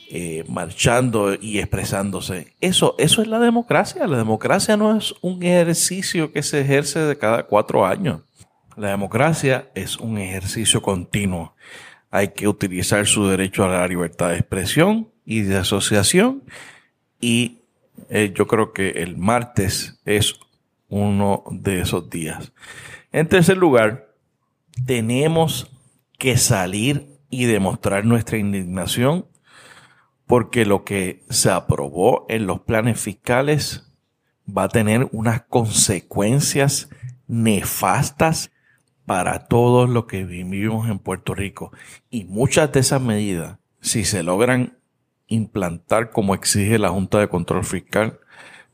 eh, 0.09 0.43
marchando 0.47 1.33
y 1.33 1.59
expresándose. 1.59 2.53
Eso, 2.61 2.95
eso 2.99 3.21
es 3.21 3.27
la 3.27 3.39
democracia. 3.39 4.05
La 4.07 4.17
democracia 4.17 4.77
no 4.77 4.95
es 4.95 5.15
un 5.21 5.41
ejercicio 5.41 6.31
que 6.31 6.43
se 6.43 6.61
ejerce 6.61 6.99
de 6.99 7.17
cada 7.17 7.43
cuatro 7.43 7.85
años. 7.85 8.21
La 8.77 8.89
democracia 8.89 9.69
es 9.73 9.97
un 9.97 10.17
ejercicio 10.17 10.81
continuo. 10.81 11.55
Hay 12.11 12.29
que 12.29 12.47
utilizar 12.47 13.07
su 13.07 13.27
derecho 13.27 13.63
a 13.63 13.69
la 13.69 13.87
libertad 13.87 14.29
de 14.29 14.35
expresión 14.35 15.09
y 15.25 15.41
de 15.41 15.57
asociación. 15.57 16.43
Y 17.19 17.59
eh, 18.09 18.31
yo 18.35 18.47
creo 18.47 18.73
que 18.73 18.89
el 18.89 19.17
martes 19.17 19.99
es 20.05 20.35
uno 20.87 21.43
de 21.49 21.81
esos 21.81 22.09
días. 22.09 22.51
En 23.11 23.27
tercer 23.27 23.57
lugar, 23.57 24.13
tenemos 24.85 25.71
que 26.17 26.37
salir 26.37 27.07
y 27.29 27.45
demostrar 27.45 28.05
nuestra 28.05 28.37
indignación 28.37 29.25
porque 30.25 30.65
lo 30.65 30.83
que 30.83 31.23
se 31.29 31.51
aprobó 31.51 32.25
en 32.29 32.47
los 32.47 32.61
planes 32.61 32.99
fiscales 32.99 33.91
va 34.45 34.63
a 34.63 34.69
tener 34.69 35.07
unas 35.11 35.43
consecuencias 35.43 36.89
nefastas 37.27 38.51
para 39.05 39.47
todos 39.47 39.89
los 39.89 40.05
que 40.05 40.23
vivimos 40.23 40.89
en 40.89 40.99
Puerto 40.99 41.35
Rico. 41.35 41.71
Y 42.09 42.25
muchas 42.25 42.71
de 42.71 42.79
esas 42.79 43.01
medidas, 43.01 43.57
si 43.81 44.03
se 44.03 44.23
logran 44.23 44.77
implantar 45.27 46.11
como 46.11 46.33
exige 46.33 46.79
la 46.79 46.89
Junta 46.89 47.19
de 47.19 47.29
Control 47.29 47.63
Fiscal, 47.63 48.19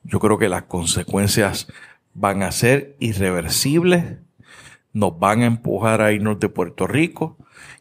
yo 0.04 0.20
creo 0.20 0.38
que 0.38 0.50
las 0.50 0.64
consecuencias 0.64 1.68
van 2.14 2.44
a 2.44 2.52
ser 2.52 2.96
irreversibles 3.00 4.18
nos 4.94 5.18
van 5.20 5.42
a 5.42 5.46
empujar 5.46 6.02
a 6.02 6.12
irnos 6.12 6.40
de 6.40 6.50
Puerto 6.50 6.88
Rico 6.88 7.38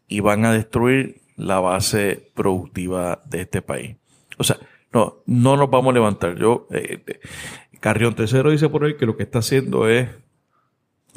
y 0.08 0.20
van 0.20 0.44
a 0.44 0.52
destruir 0.52 1.19
la 1.40 1.58
base 1.60 2.30
productiva 2.34 3.22
de 3.24 3.42
este 3.42 3.62
país. 3.62 3.96
O 4.38 4.44
sea, 4.44 4.58
no, 4.92 5.22
no 5.26 5.56
nos 5.56 5.70
vamos 5.70 5.90
a 5.90 5.94
levantar. 5.94 6.36
Yo, 6.36 6.66
eh, 6.70 7.02
eh, 7.06 7.20
Carrión 7.80 8.14
Tercero 8.14 8.50
dice 8.50 8.68
por 8.68 8.84
ahí 8.84 8.96
que 8.96 9.06
lo 9.06 9.16
que 9.16 9.22
está 9.22 9.38
haciendo 9.38 9.88
es 9.88 10.08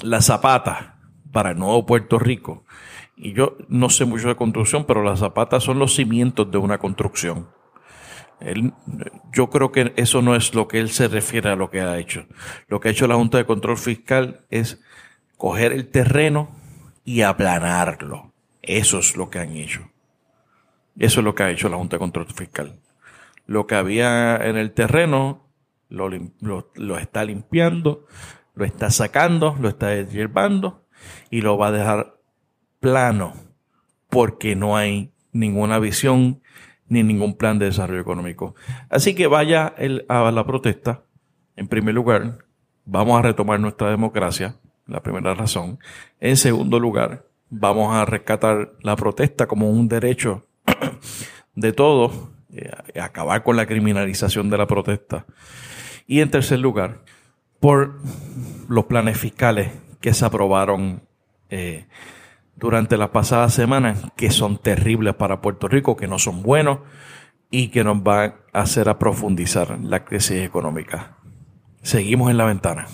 la 0.01 0.21
zapata 0.21 0.99
para 1.31 1.51
el 1.51 1.59
nuevo 1.59 1.85
Puerto 1.85 2.19
Rico. 2.19 2.63
Y 3.15 3.33
yo 3.33 3.57
no 3.67 3.89
sé 3.89 4.05
mucho 4.05 4.27
de 4.27 4.35
construcción, 4.35 4.85
pero 4.85 5.03
las 5.03 5.19
zapatas 5.19 5.63
son 5.63 5.77
los 5.77 5.93
cimientos 5.93 6.49
de 6.49 6.57
una 6.57 6.77
construcción. 6.77 7.49
yo 9.31 9.49
creo 9.49 9.71
que 9.71 9.93
eso 9.97 10.21
no 10.21 10.35
es 10.35 10.53
lo 10.53 10.67
que 10.67 10.79
él 10.79 10.89
se 10.89 11.07
refiere 11.07 11.49
a 11.49 11.55
lo 11.55 11.69
que 11.69 11.81
ha 11.81 11.97
hecho. 11.97 12.25
Lo 12.67 12.79
que 12.79 12.87
ha 12.87 12.91
hecho 12.91 13.07
la 13.07 13.15
Junta 13.15 13.37
de 13.37 13.45
Control 13.45 13.77
Fiscal 13.77 14.45
es 14.49 14.81
coger 15.37 15.73
el 15.73 15.89
terreno 15.89 16.49
y 17.03 17.21
aplanarlo. 17.21 18.33
Eso 18.61 18.99
es 18.99 19.17
lo 19.17 19.29
que 19.29 19.39
han 19.39 19.55
hecho. 19.55 19.92
Eso 20.97 21.19
es 21.19 21.23
lo 21.23 21.35
que 21.35 21.43
ha 21.43 21.51
hecho 21.51 21.69
la 21.69 21.77
Junta 21.77 21.95
de 21.95 21.99
Control 21.99 22.27
Fiscal. 22.27 22.79
Lo 23.45 23.67
que 23.67 23.75
había 23.75 24.37
en 24.37 24.57
el 24.57 24.71
terreno 24.71 25.49
lo, 25.89 26.97
está 26.97 27.23
limpiando, 27.23 28.05
lo 28.55 28.65
está 28.65 28.89
sacando, 28.89 29.55
lo 29.59 29.69
está 29.69 29.99
hierbando 30.01 30.85
y 31.29 31.41
lo 31.41 31.57
va 31.57 31.67
a 31.67 31.71
dejar 31.71 32.17
plano 32.79 33.33
porque 34.09 34.55
no 34.55 34.77
hay 34.77 35.11
ninguna 35.31 35.79
visión 35.79 36.41
ni 36.87 37.03
ningún 37.03 37.35
plan 37.35 37.59
de 37.59 37.65
desarrollo 37.65 38.01
económico. 38.01 38.55
Así 38.89 39.15
que 39.15 39.27
vaya 39.27 39.73
a 40.07 40.31
la 40.31 40.45
protesta. 40.45 41.03
En 41.55 41.67
primer 41.67 41.95
lugar, 41.95 42.39
vamos 42.85 43.19
a 43.19 43.21
retomar 43.21 43.59
nuestra 43.59 43.89
democracia 43.89 44.55
la 44.85 45.01
primera 45.01 45.33
razón. 45.33 45.79
En 46.19 46.37
segundo 46.37 46.79
lugar, 46.79 47.25
vamos 47.49 47.95
a 47.95 48.05
rescatar 48.05 48.73
la 48.81 48.95
protesta 48.95 49.47
como 49.47 49.69
un 49.69 49.87
derecho 49.87 50.47
de 51.55 51.73
todos, 51.73 52.29
eh, 52.51 52.69
acabar 52.99 53.43
con 53.43 53.55
la 53.55 53.65
criminalización 53.65 54.49
de 54.49 54.57
la 54.57 54.67
protesta. 54.67 55.25
Y 56.07 56.21
en 56.21 56.31
tercer 56.31 56.59
lugar, 56.59 57.03
por 57.59 57.99
los 58.67 58.85
planes 58.85 59.17
fiscales 59.17 59.71
que 60.01 60.13
se 60.13 60.25
aprobaron 60.25 61.03
eh, 61.49 61.87
durante 62.55 62.97
las 62.97 63.09
pasadas 63.09 63.53
semanas, 63.53 64.11
que 64.15 64.31
son 64.31 64.57
terribles 64.57 65.15
para 65.15 65.41
Puerto 65.41 65.67
Rico, 65.67 65.95
que 65.95 66.07
no 66.07 66.19
son 66.19 66.43
buenos 66.43 66.79
y 67.49 67.69
que 67.69 67.83
nos 67.83 68.03
van 68.03 68.35
a 68.51 68.61
hacer 68.61 68.89
a 68.89 68.99
profundizar 68.99 69.79
la 69.79 70.03
crisis 70.03 70.41
económica. 70.41 71.17
Seguimos 71.81 72.31
en 72.31 72.37
la 72.37 72.45
ventana. 72.45 72.87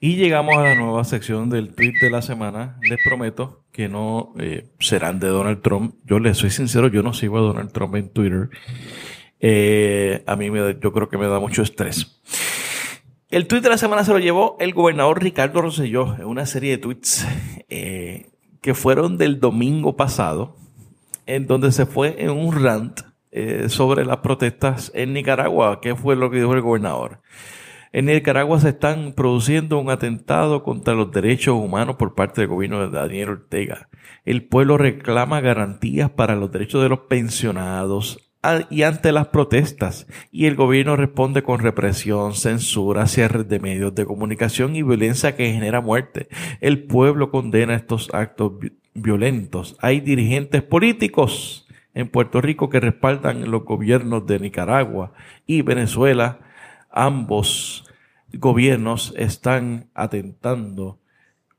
Y 0.00 0.16
llegamos 0.16 0.56
a 0.56 0.62
la 0.62 0.74
nueva 0.74 1.04
sección 1.04 1.48
del 1.48 1.74
tweet 1.74 1.94
de 2.00 2.10
la 2.10 2.22
semana. 2.22 2.78
Les 2.82 2.98
prometo 3.04 3.61
que 3.72 3.88
no 3.88 4.34
eh, 4.38 4.68
serán 4.78 5.18
de 5.18 5.28
Donald 5.28 5.62
Trump. 5.62 5.94
Yo 6.04 6.18
les 6.18 6.36
soy 6.36 6.50
sincero, 6.50 6.88
yo 6.88 7.02
no 7.02 7.14
sigo 7.14 7.38
a 7.38 7.40
Donald 7.40 7.72
Trump 7.72 7.96
en 7.96 8.10
Twitter. 8.10 8.50
Eh, 9.40 10.22
a 10.26 10.36
mí 10.36 10.50
me, 10.50 10.76
yo 10.80 10.92
creo 10.92 11.08
que 11.08 11.18
me 11.18 11.26
da 11.26 11.40
mucho 11.40 11.62
estrés. 11.62 12.20
El 13.30 13.46
tweet 13.46 13.62
de 13.62 13.70
la 13.70 13.78
semana 13.78 14.04
se 14.04 14.12
lo 14.12 14.18
llevó 14.18 14.56
el 14.60 14.74
gobernador 14.74 15.22
Ricardo 15.22 15.62
Rosselló 15.62 16.14
en 16.16 16.26
una 16.26 16.44
serie 16.44 16.72
de 16.72 16.78
tweets 16.78 17.26
eh, 17.70 18.30
que 18.60 18.74
fueron 18.74 19.16
del 19.16 19.40
domingo 19.40 19.96
pasado, 19.96 20.56
en 21.24 21.46
donde 21.46 21.72
se 21.72 21.86
fue 21.86 22.22
en 22.22 22.30
un 22.30 22.62
rant 22.62 23.00
sobre 23.68 24.04
las 24.04 24.18
protestas 24.18 24.92
en 24.94 25.14
Nicaragua. 25.14 25.80
¿Qué 25.80 25.96
fue 25.96 26.16
lo 26.16 26.30
que 26.30 26.36
dijo 26.36 26.52
el 26.52 26.60
gobernador? 26.60 27.22
En 27.92 28.06
Nicaragua 28.06 28.58
se 28.58 28.70
están 28.70 29.12
produciendo 29.12 29.78
un 29.78 29.90
atentado 29.90 30.62
contra 30.62 30.94
los 30.94 31.12
derechos 31.12 31.54
humanos 31.54 31.96
por 31.96 32.14
parte 32.14 32.40
del 32.40 32.48
gobierno 32.48 32.80
de 32.80 32.88
Daniel 32.88 33.28
Ortega. 33.28 33.90
El 34.24 34.44
pueblo 34.44 34.78
reclama 34.78 35.42
garantías 35.42 36.08
para 36.08 36.34
los 36.34 36.50
derechos 36.50 36.82
de 36.82 36.88
los 36.88 37.00
pensionados 37.00 38.32
y 38.70 38.82
ante 38.82 39.12
las 39.12 39.28
protestas 39.28 40.06
y 40.32 40.46
el 40.46 40.56
gobierno 40.56 40.96
responde 40.96 41.42
con 41.42 41.60
represión, 41.60 42.34
censura, 42.34 43.06
cierre 43.06 43.44
de 43.44 43.60
medios 43.60 43.94
de 43.94 44.06
comunicación 44.06 44.74
y 44.74 44.82
violencia 44.82 45.36
que 45.36 45.52
genera 45.52 45.82
muerte. 45.82 46.28
El 46.60 46.84
pueblo 46.84 47.30
condena 47.30 47.74
estos 47.74 48.12
actos 48.14 48.52
violentos. 48.94 49.76
Hay 49.80 50.00
dirigentes 50.00 50.62
políticos 50.62 51.68
en 51.94 52.08
Puerto 52.08 52.40
Rico 52.40 52.70
que 52.70 52.80
respaldan 52.80 53.50
los 53.50 53.64
gobiernos 53.64 54.26
de 54.26 54.40
Nicaragua 54.40 55.12
y 55.46 55.60
Venezuela. 55.60 56.40
Ambos 56.90 57.81
gobiernos 58.34 59.14
están 59.16 59.90
atentando 59.94 60.98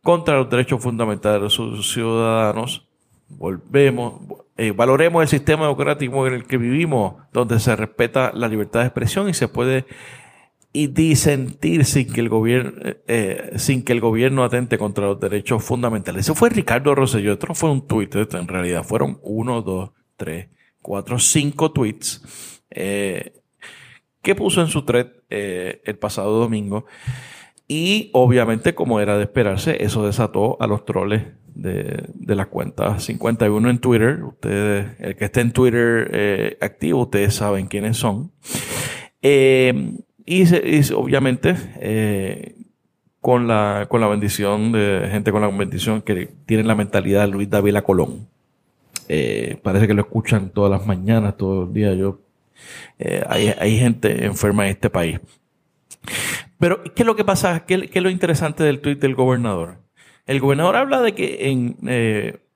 contra 0.02 0.38
los 0.38 0.50
derechos 0.50 0.82
fundamentales 0.82 1.42
de 1.42 1.50
sus 1.50 1.92
ciudadanos. 1.92 2.88
Volvemos, 3.30 4.22
eh, 4.58 4.72
valoremos 4.72 5.24
el 5.24 5.28
sistema 5.28 5.64
democrático 5.64 6.28
en 6.28 6.34
el 6.34 6.46
que 6.46 6.58
vivimos, 6.58 7.16
donde 7.32 7.60
se 7.60 7.76
respeta 7.76 8.32
la 8.34 8.48
libertad 8.48 8.82
de 8.82 8.88
expresión 8.88 9.30
y 9.30 9.34
se 9.34 9.48
puede 9.48 9.86
y 10.76 10.88
disentir 10.88 11.86
sin 11.86 12.12
que 12.12 12.20
el 12.20 12.30
gobierno 12.30 12.72
eh, 12.84 13.04
eh, 13.08 13.52
sin 13.58 13.84
que 13.84 13.94
el 13.94 14.02
gobierno 14.02 14.44
atente 14.44 14.80
contra 14.80 15.06
los 15.06 15.20
derechos 15.20 15.64
fundamentales. 15.64 16.26
Eso 16.26 16.36
fue 16.36 16.50
Ricardo 16.50 16.96
Rosselló, 16.96 17.34
esto 17.34 17.48
no 17.48 17.56
fue 17.56 17.72
un 17.72 17.88
tuit, 17.88 18.14
en 18.16 18.48
realidad 18.48 18.84
fueron 18.84 19.20
uno, 19.22 19.62
dos, 19.62 19.92
tres, 20.18 20.48
cuatro, 20.82 21.20
cinco 21.20 21.72
tweets 21.72 22.62
eh, 22.72 23.43
que 24.24 24.34
puso 24.34 24.62
en 24.62 24.68
su 24.68 24.84
thread 24.84 25.08
el 25.30 25.98
pasado 26.00 26.40
domingo. 26.40 26.86
Y 27.68 28.10
obviamente, 28.14 28.74
como 28.74 29.00
era 29.00 29.18
de 29.18 29.24
esperarse, 29.24 29.84
eso 29.84 30.06
desató 30.06 30.58
a 30.60 30.68
los 30.68 30.86
troles 30.86 31.24
de, 31.54 32.04
de 32.14 32.36
la 32.36 32.48
cuenta 32.48 33.00
51 33.00 33.70
en 33.70 33.80
Twitter. 33.80 34.24
Ustedes, 34.24 35.00
el 35.00 35.16
que 35.16 35.26
esté 35.26 35.42
en 35.42 35.52
Twitter 35.52 36.58
activo, 36.62 37.02
ustedes 37.02 37.36
saben 37.36 37.68
quiénes 37.68 37.98
son. 37.98 38.32
Eh, 39.26 39.96
y, 40.26 40.44
obviamente 40.94 41.56
eh, 41.80 42.56
con, 43.22 43.48
la, 43.48 43.88
con 43.90 44.02
la 44.02 44.08
bendición 44.08 44.74
de 44.74 45.08
gente 45.10 45.32
con 45.32 45.42
la 45.42 45.48
bendición 45.48 46.02
que 46.02 46.30
tienen 46.46 46.68
la 46.68 46.76
mentalidad 46.76 47.22
de 47.22 47.28
Luis 47.30 47.50
David 47.50 47.78
Colón. 47.86 48.28
Eh, 49.08 49.60
parece 49.64 49.88
que 49.88 49.94
lo 49.94 50.02
escuchan 50.02 50.50
todas 50.50 50.72
las 50.72 50.86
mañanas, 50.86 51.38
todo 51.38 51.64
el 51.64 51.74
día. 51.74 51.94
Yo, 51.94 52.20
eh, 53.00 53.24
hay, 53.28 53.78
gente 53.78 54.26
enferma 54.26 54.66
en 54.66 54.72
este 54.72 54.90
país. 54.90 55.20
Pero, 56.60 56.84
¿qué 56.84 57.04
es 57.04 57.06
lo 57.06 57.16
que 57.16 57.26
pasa? 57.26 57.66
¿Qué, 57.66 57.90
¿Qué, 57.90 58.00
es 58.00 58.04
lo 58.04 58.10
interesante 58.10 58.64
del 58.64 58.80
tuit 58.82 59.00
del 59.00 59.16
gobernador? 59.16 59.80
El 60.26 60.40
gobernador 60.40 60.76
habla 60.76 61.02
de 61.02 61.14
que 61.14 61.50
en 61.50 61.78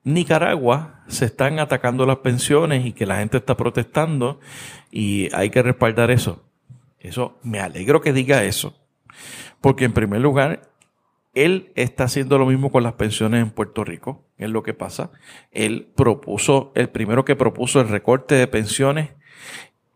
Nicaragua 0.07 1.03
se 1.07 1.25
están 1.25 1.59
atacando 1.59 2.05
las 2.05 2.17
pensiones 2.17 2.85
y 2.85 2.93
que 2.93 3.05
la 3.05 3.17
gente 3.17 3.37
está 3.37 3.57
protestando 3.57 4.39
y 4.89 5.33
hay 5.35 5.49
que 5.49 5.61
respaldar 5.61 6.11
eso. 6.11 6.45
Eso, 6.99 7.37
me 7.43 7.59
alegro 7.59 8.01
que 8.01 8.13
diga 8.13 8.43
eso. 8.43 8.73
Porque 9.59 9.85
en 9.85 9.93
primer 9.93 10.21
lugar, 10.21 10.71
él 11.33 11.71
está 11.75 12.05
haciendo 12.05 12.37
lo 12.37 12.45
mismo 12.45 12.71
con 12.71 12.83
las 12.83 12.93
pensiones 12.93 13.41
en 13.41 13.51
Puerto 13.51 13.83
Rico. 13.83 14.25
Es 14.37 14.49
lo 14.49 14.63
que 14.63 14.73
pasa. 14.73 15.11
Él 15.51 15.91
propuso, 15.95 16.71
el 16.75 16.89
primero 16.89 17.25
que 17.25 17.35
propuso 17.35 17.81
el 17.81 17.89
recorte 17.89 18.35
de 18.35 18.47
pensiones 18.47 19.09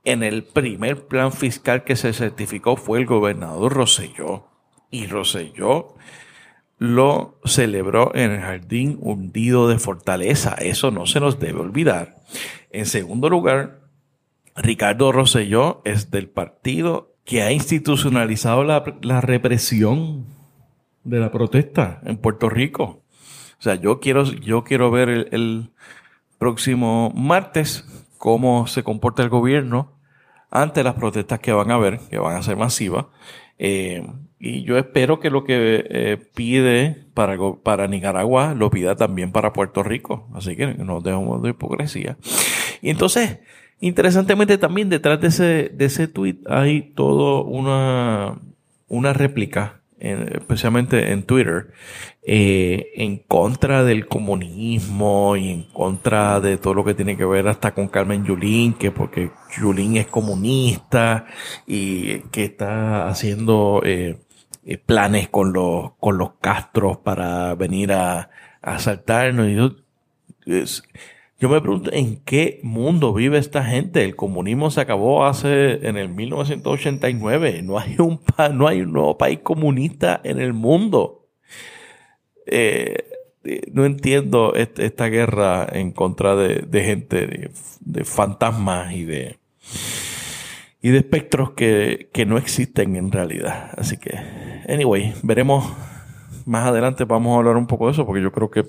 en 0.04 0.24
el 0.24 0.44
primer 0.44 1.08
plan 1.08 1.32
fiscal 1.32 1.84
que 1.84 1.96
se 1.96 2.14
certificó 2.14 2.76
fue 2.76 3.00
el 3.00 3.06
gobernador 3.06 3.74
Roselló. 3.74 4.48
Y 4.90 5.08
Roselló 5.08 5.96
lo 6.78 7.40
celebró 7.46 8.14
en 8.16 8.32
el 8.32 8.42
jardín 8.42 8.98
hundido 9.02 9.68
de 9.68 9.78
Fortaleza. 9.78 10.56
Eso 10.56 10.92
no 10.92 11.06
se 11.06 11.20
nos 11.20 11.40
debe 11.40 11.60
olvidar. 11.60 12.16
En 12.72 12.86
segundo 12.86 13.30
lugar, 13.30 13.82
Ricardo 14.56 15.12
Rosselló 15.12 15.82
es 15.86 16.10
del 16.12 16.28
partido 16.28 17.16
que 17.24 17.44
ha 17.44 17.52
institucionalizado 17.52 18.64
la, 18.64 19.22
represión 19.22 20.26
de 21.04 21.20
la 21.20 21.32
protesta 21.32 22.02
en 22.04 22.18
Puerto 22.18 22.50
Rico. 22.50 23.04
O 23.60 23.62
sea, 23.62 23.76
yo 23.76 24.00
quiero, 24.00 24.24
yo 24.24 24.64
quiero 24.64 24.90
ver 24.90 25.30
el, 25.32 25.72
próximo 26.42 27.14
martes 27.16 27.86
cómo 28.22 28.68
se 28.68 28.84
comporta 28.84 29.24
el 29.24 29.30
gobierno 29.30 29.98
ante 30.52 30.84
las 30.84 30.94
protestas 30.94 31.40
que 31.40 31.54
van 31.54 31.72
a 31.72 31.76
haber, 31.76 31.98
que 32.12 32.20
van 32.20 32.36
a 32.36 32.44
ser 32.44 32.56
masivas. 32.56 33.08
Eh, 33.58 34.06
y 34.38 34.62
yo 34.62 34.78
espero 34.78 35.20
que 35.20 35.32
lo 35.32 35.44
que 35.44 35.84
eh, 35.90 36.18
pide 36.36 37.08
para, 37.16 37.88
Nicaragua 37.88 38.54
lo 38.54 38.70
pida 38.70 38.96
también 38.96 39.32
para 39.32 39.54
Puerto 39.54 39.82
Rico. 39.82 40.28
Así 40.36 40.56
que 40.56 40.68
no 40.68 41.02
dejemos 41.02 41.42
de 41.42 41.50
hipocresía. 41.50 42.18
Y 42.84 42.92
entonces, 42.92 43.40
Interesantemente 43.84 44.60
también 44.60 44.90
detrás 44.90 45.20
de 45.20 45.28
ese, 45.30 45.72
de 45.74 45.86
ese 45.86 46.08
tweet 46.08 46.38
hay 46.48 46.94
todo 46.94 47.44
una, 47.44 48.38
una 48.88 49.12
réplica, 49.12 49.81
especialmente 50.02 51.12
en 51.12 51.24
Twitter, 51.24 51.72
eh, 52.24 52.92
en 52.96 53.18
contra 53.18 53.84
del 53.84 54.08
comunismo 54.08 55.36
y 55.36 55.52
en 55.52 55.64
contra 55.64 56.40
de 56.40 56.58
todo 56.58 56.74
lo 56.74 56.84
que 56.84 56.96
tiene 56.96 57.18
que 57.18 57.26
ver 57.26 57.48
hasta 57.48 57.74
con 57.74 57.88
Carmen 57.88 58.26
Yulín, 58.26 58.74
que 58.74 58.92
porque 58.92 59.32
Yulín 59.56 59.98
es 59.98 60.08
comunista 60.08 61.26
y 61.68 62.20
que 62.32 62.46
está 62.46 63.08
haciendo 63.08 63.82
eh, 63.86 64.18
eh, 64.66 64.78
planes 64.78 65.30
con 65.30 65.54
los, 65.54 65.94
con 66.00 66.18
los 66.18 66.34
Castros 66.42 66.98
para 66.98 67.54
venir 67.56 67.94
a, 67.94 68.30
asaltarnos. 68.62 69.48
Y 69.48 69.56
yo, 69.56 69.72
yo 71.42 71.50
me 71.50 71.60
pregunto 71.60 71.92
en 71.92 72.18
qué 72.18 72.60
mundo 72.62 73.16
vive 73.16 73.40
esta 73.40 73.64
gente. 73.64 74.04
El 74.04 74.16
comunismo 74.16 74.70
se 74.70 74.80
acabó 74.80 75.26
hace 75.26 75.88
en 75.88 75.98
el 75.98 76.10
1989. 76.10 77.64
No 77.64 77.80
hay 77.80 77.96
un 77.98 78.22
no 78.54 78.68
hay 78.68 78.82
un 78.82 78.94
nuevo 78.94 79.18
país 79.18 79.40
comunista 79.40 80.22
en 80.24 80.40
el 80.40 80.54
mundo. 80.54 81.28
Eh, 82.46 83.06
eh, 83.44 83.62
no 83.74 83.86
entiendo 83.86 84.54
esta 84.54 85.08
guerra 85.08 85.68
en 85.72 85.94
contra 85.94 86.36
de, 86.36 86.84
gente, 86.84 87.50
de, 87.80 88.04
fantasmas 88.04 88.94
y 88.94 89.06
de 89.06 89.40
y 90.80 90.90
de 90.90 91.00
espectros 91.00 91.54
que, 91.54 92.12
que 92.14 92.28
no 92.28 92.38
existen 92.38 92.96
en 92.96 93.12
realidad. 93.12 93.72
Así 93.80 93.98
que, 93.98 94.16
anyway, 94.70 95.16
veremos 95.24 95.74
más 96.46 96.68
adelante. 96.68 97.06
Vamos 97.06 97.34
a 97.34 97.40
hablar 97.40 97.58
un 97.58 97.66
poco 97.66 97.88
de 97.88 97.94
eso 97.94 98.06
porque 98.06 98.22
yo 98.22 98.32
creo 98.32 98.52
que 98.52 98.64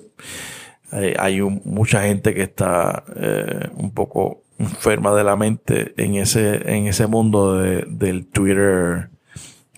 hay 1.17 1.41
mucha 1.41 2.03
gente 2.03 2.33
que 2.33 2.43
está 2.43 3.03
eh, 3.15 3.69
un 3.75 3.91
poco 3.91 4.43
enferma 4.59 5.13
de 5.13 5.23
la 5.23 5.35
mente 5.35 5.93
en 5.97 6.15
ese, 6.15 6.75
en 6.75 6.87
ese 6.87 7.07
mundo 7.07 7.57
del 7.57 8.27
Twitter 8.27 9.09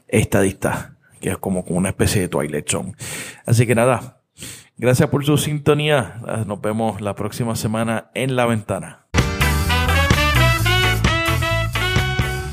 estadista, 0.07 0.95
que 1.21 1.29
es 1.29 1.37
como, 1.37 1.63
como 1.63 1.77
una 1.77 1.89
especie 1.89 2.21
de 2.21 2.27
Twilight 2.27 2.69
Zone. 2.69 2.93
Así 3.45 3.65
que 3.65 3.75
nada, 3.75 4.21
gracias 4.77 5.09
por 5.09 5.25
su 5.25 5.37
sintonía. 5.37 6.21
Nos 6.45 6.61
vemos 6.61 7.01
la 7.01 7.15
próxima 7.15 7.55
semana 7.55 8.11
en 8.13 8.35
La 8.35 8.45
Ventana. 8.45 9.05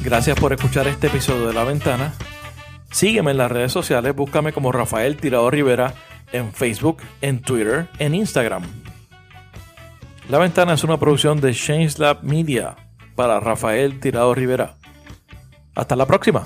Gracias 0.05 0.39
por 0.39 0.53
escuchar 0.53 0.89
este 0.89 1.09
episodio 1.09 1.49
de 1.49 1.55
La 1.55 1.65
Ventana. 1.65 2.15
Sígueme 2.91 3.31
en 3.31 3.39
las 3.39 3.51
redes 3.51 3.73
sociales, 3.73 4.15
búscame 4.15 4.53
como 4.53 4.71
Rafael 4.73 5.17
Tirado 5.17 5.51
Rivera 5.51 5.95
en 6.33 6.53
Facebook, 6.53 6.99
en 7.21 7.41
Twitter, 7.41 7.89
en 7.99 8.15
Instagram. 8.15 8.63
La 10.29 10.39
Ventana 10.39 10.75
es 10.75 10.85
una 10.85 10.99
producción 10.99 11.41
de 11.41 11.53
Change 11.53 11.99
Lab 11.99 12.23
Media 12.23 12.77
para 13.15 13.41
Rafael 13.41 14.01
Tirado 14.01 14.35
Rivera. 14.35 14.77
Hasta 15.75 15.97
la 15.97 16.07
próxima. 16.07 16.45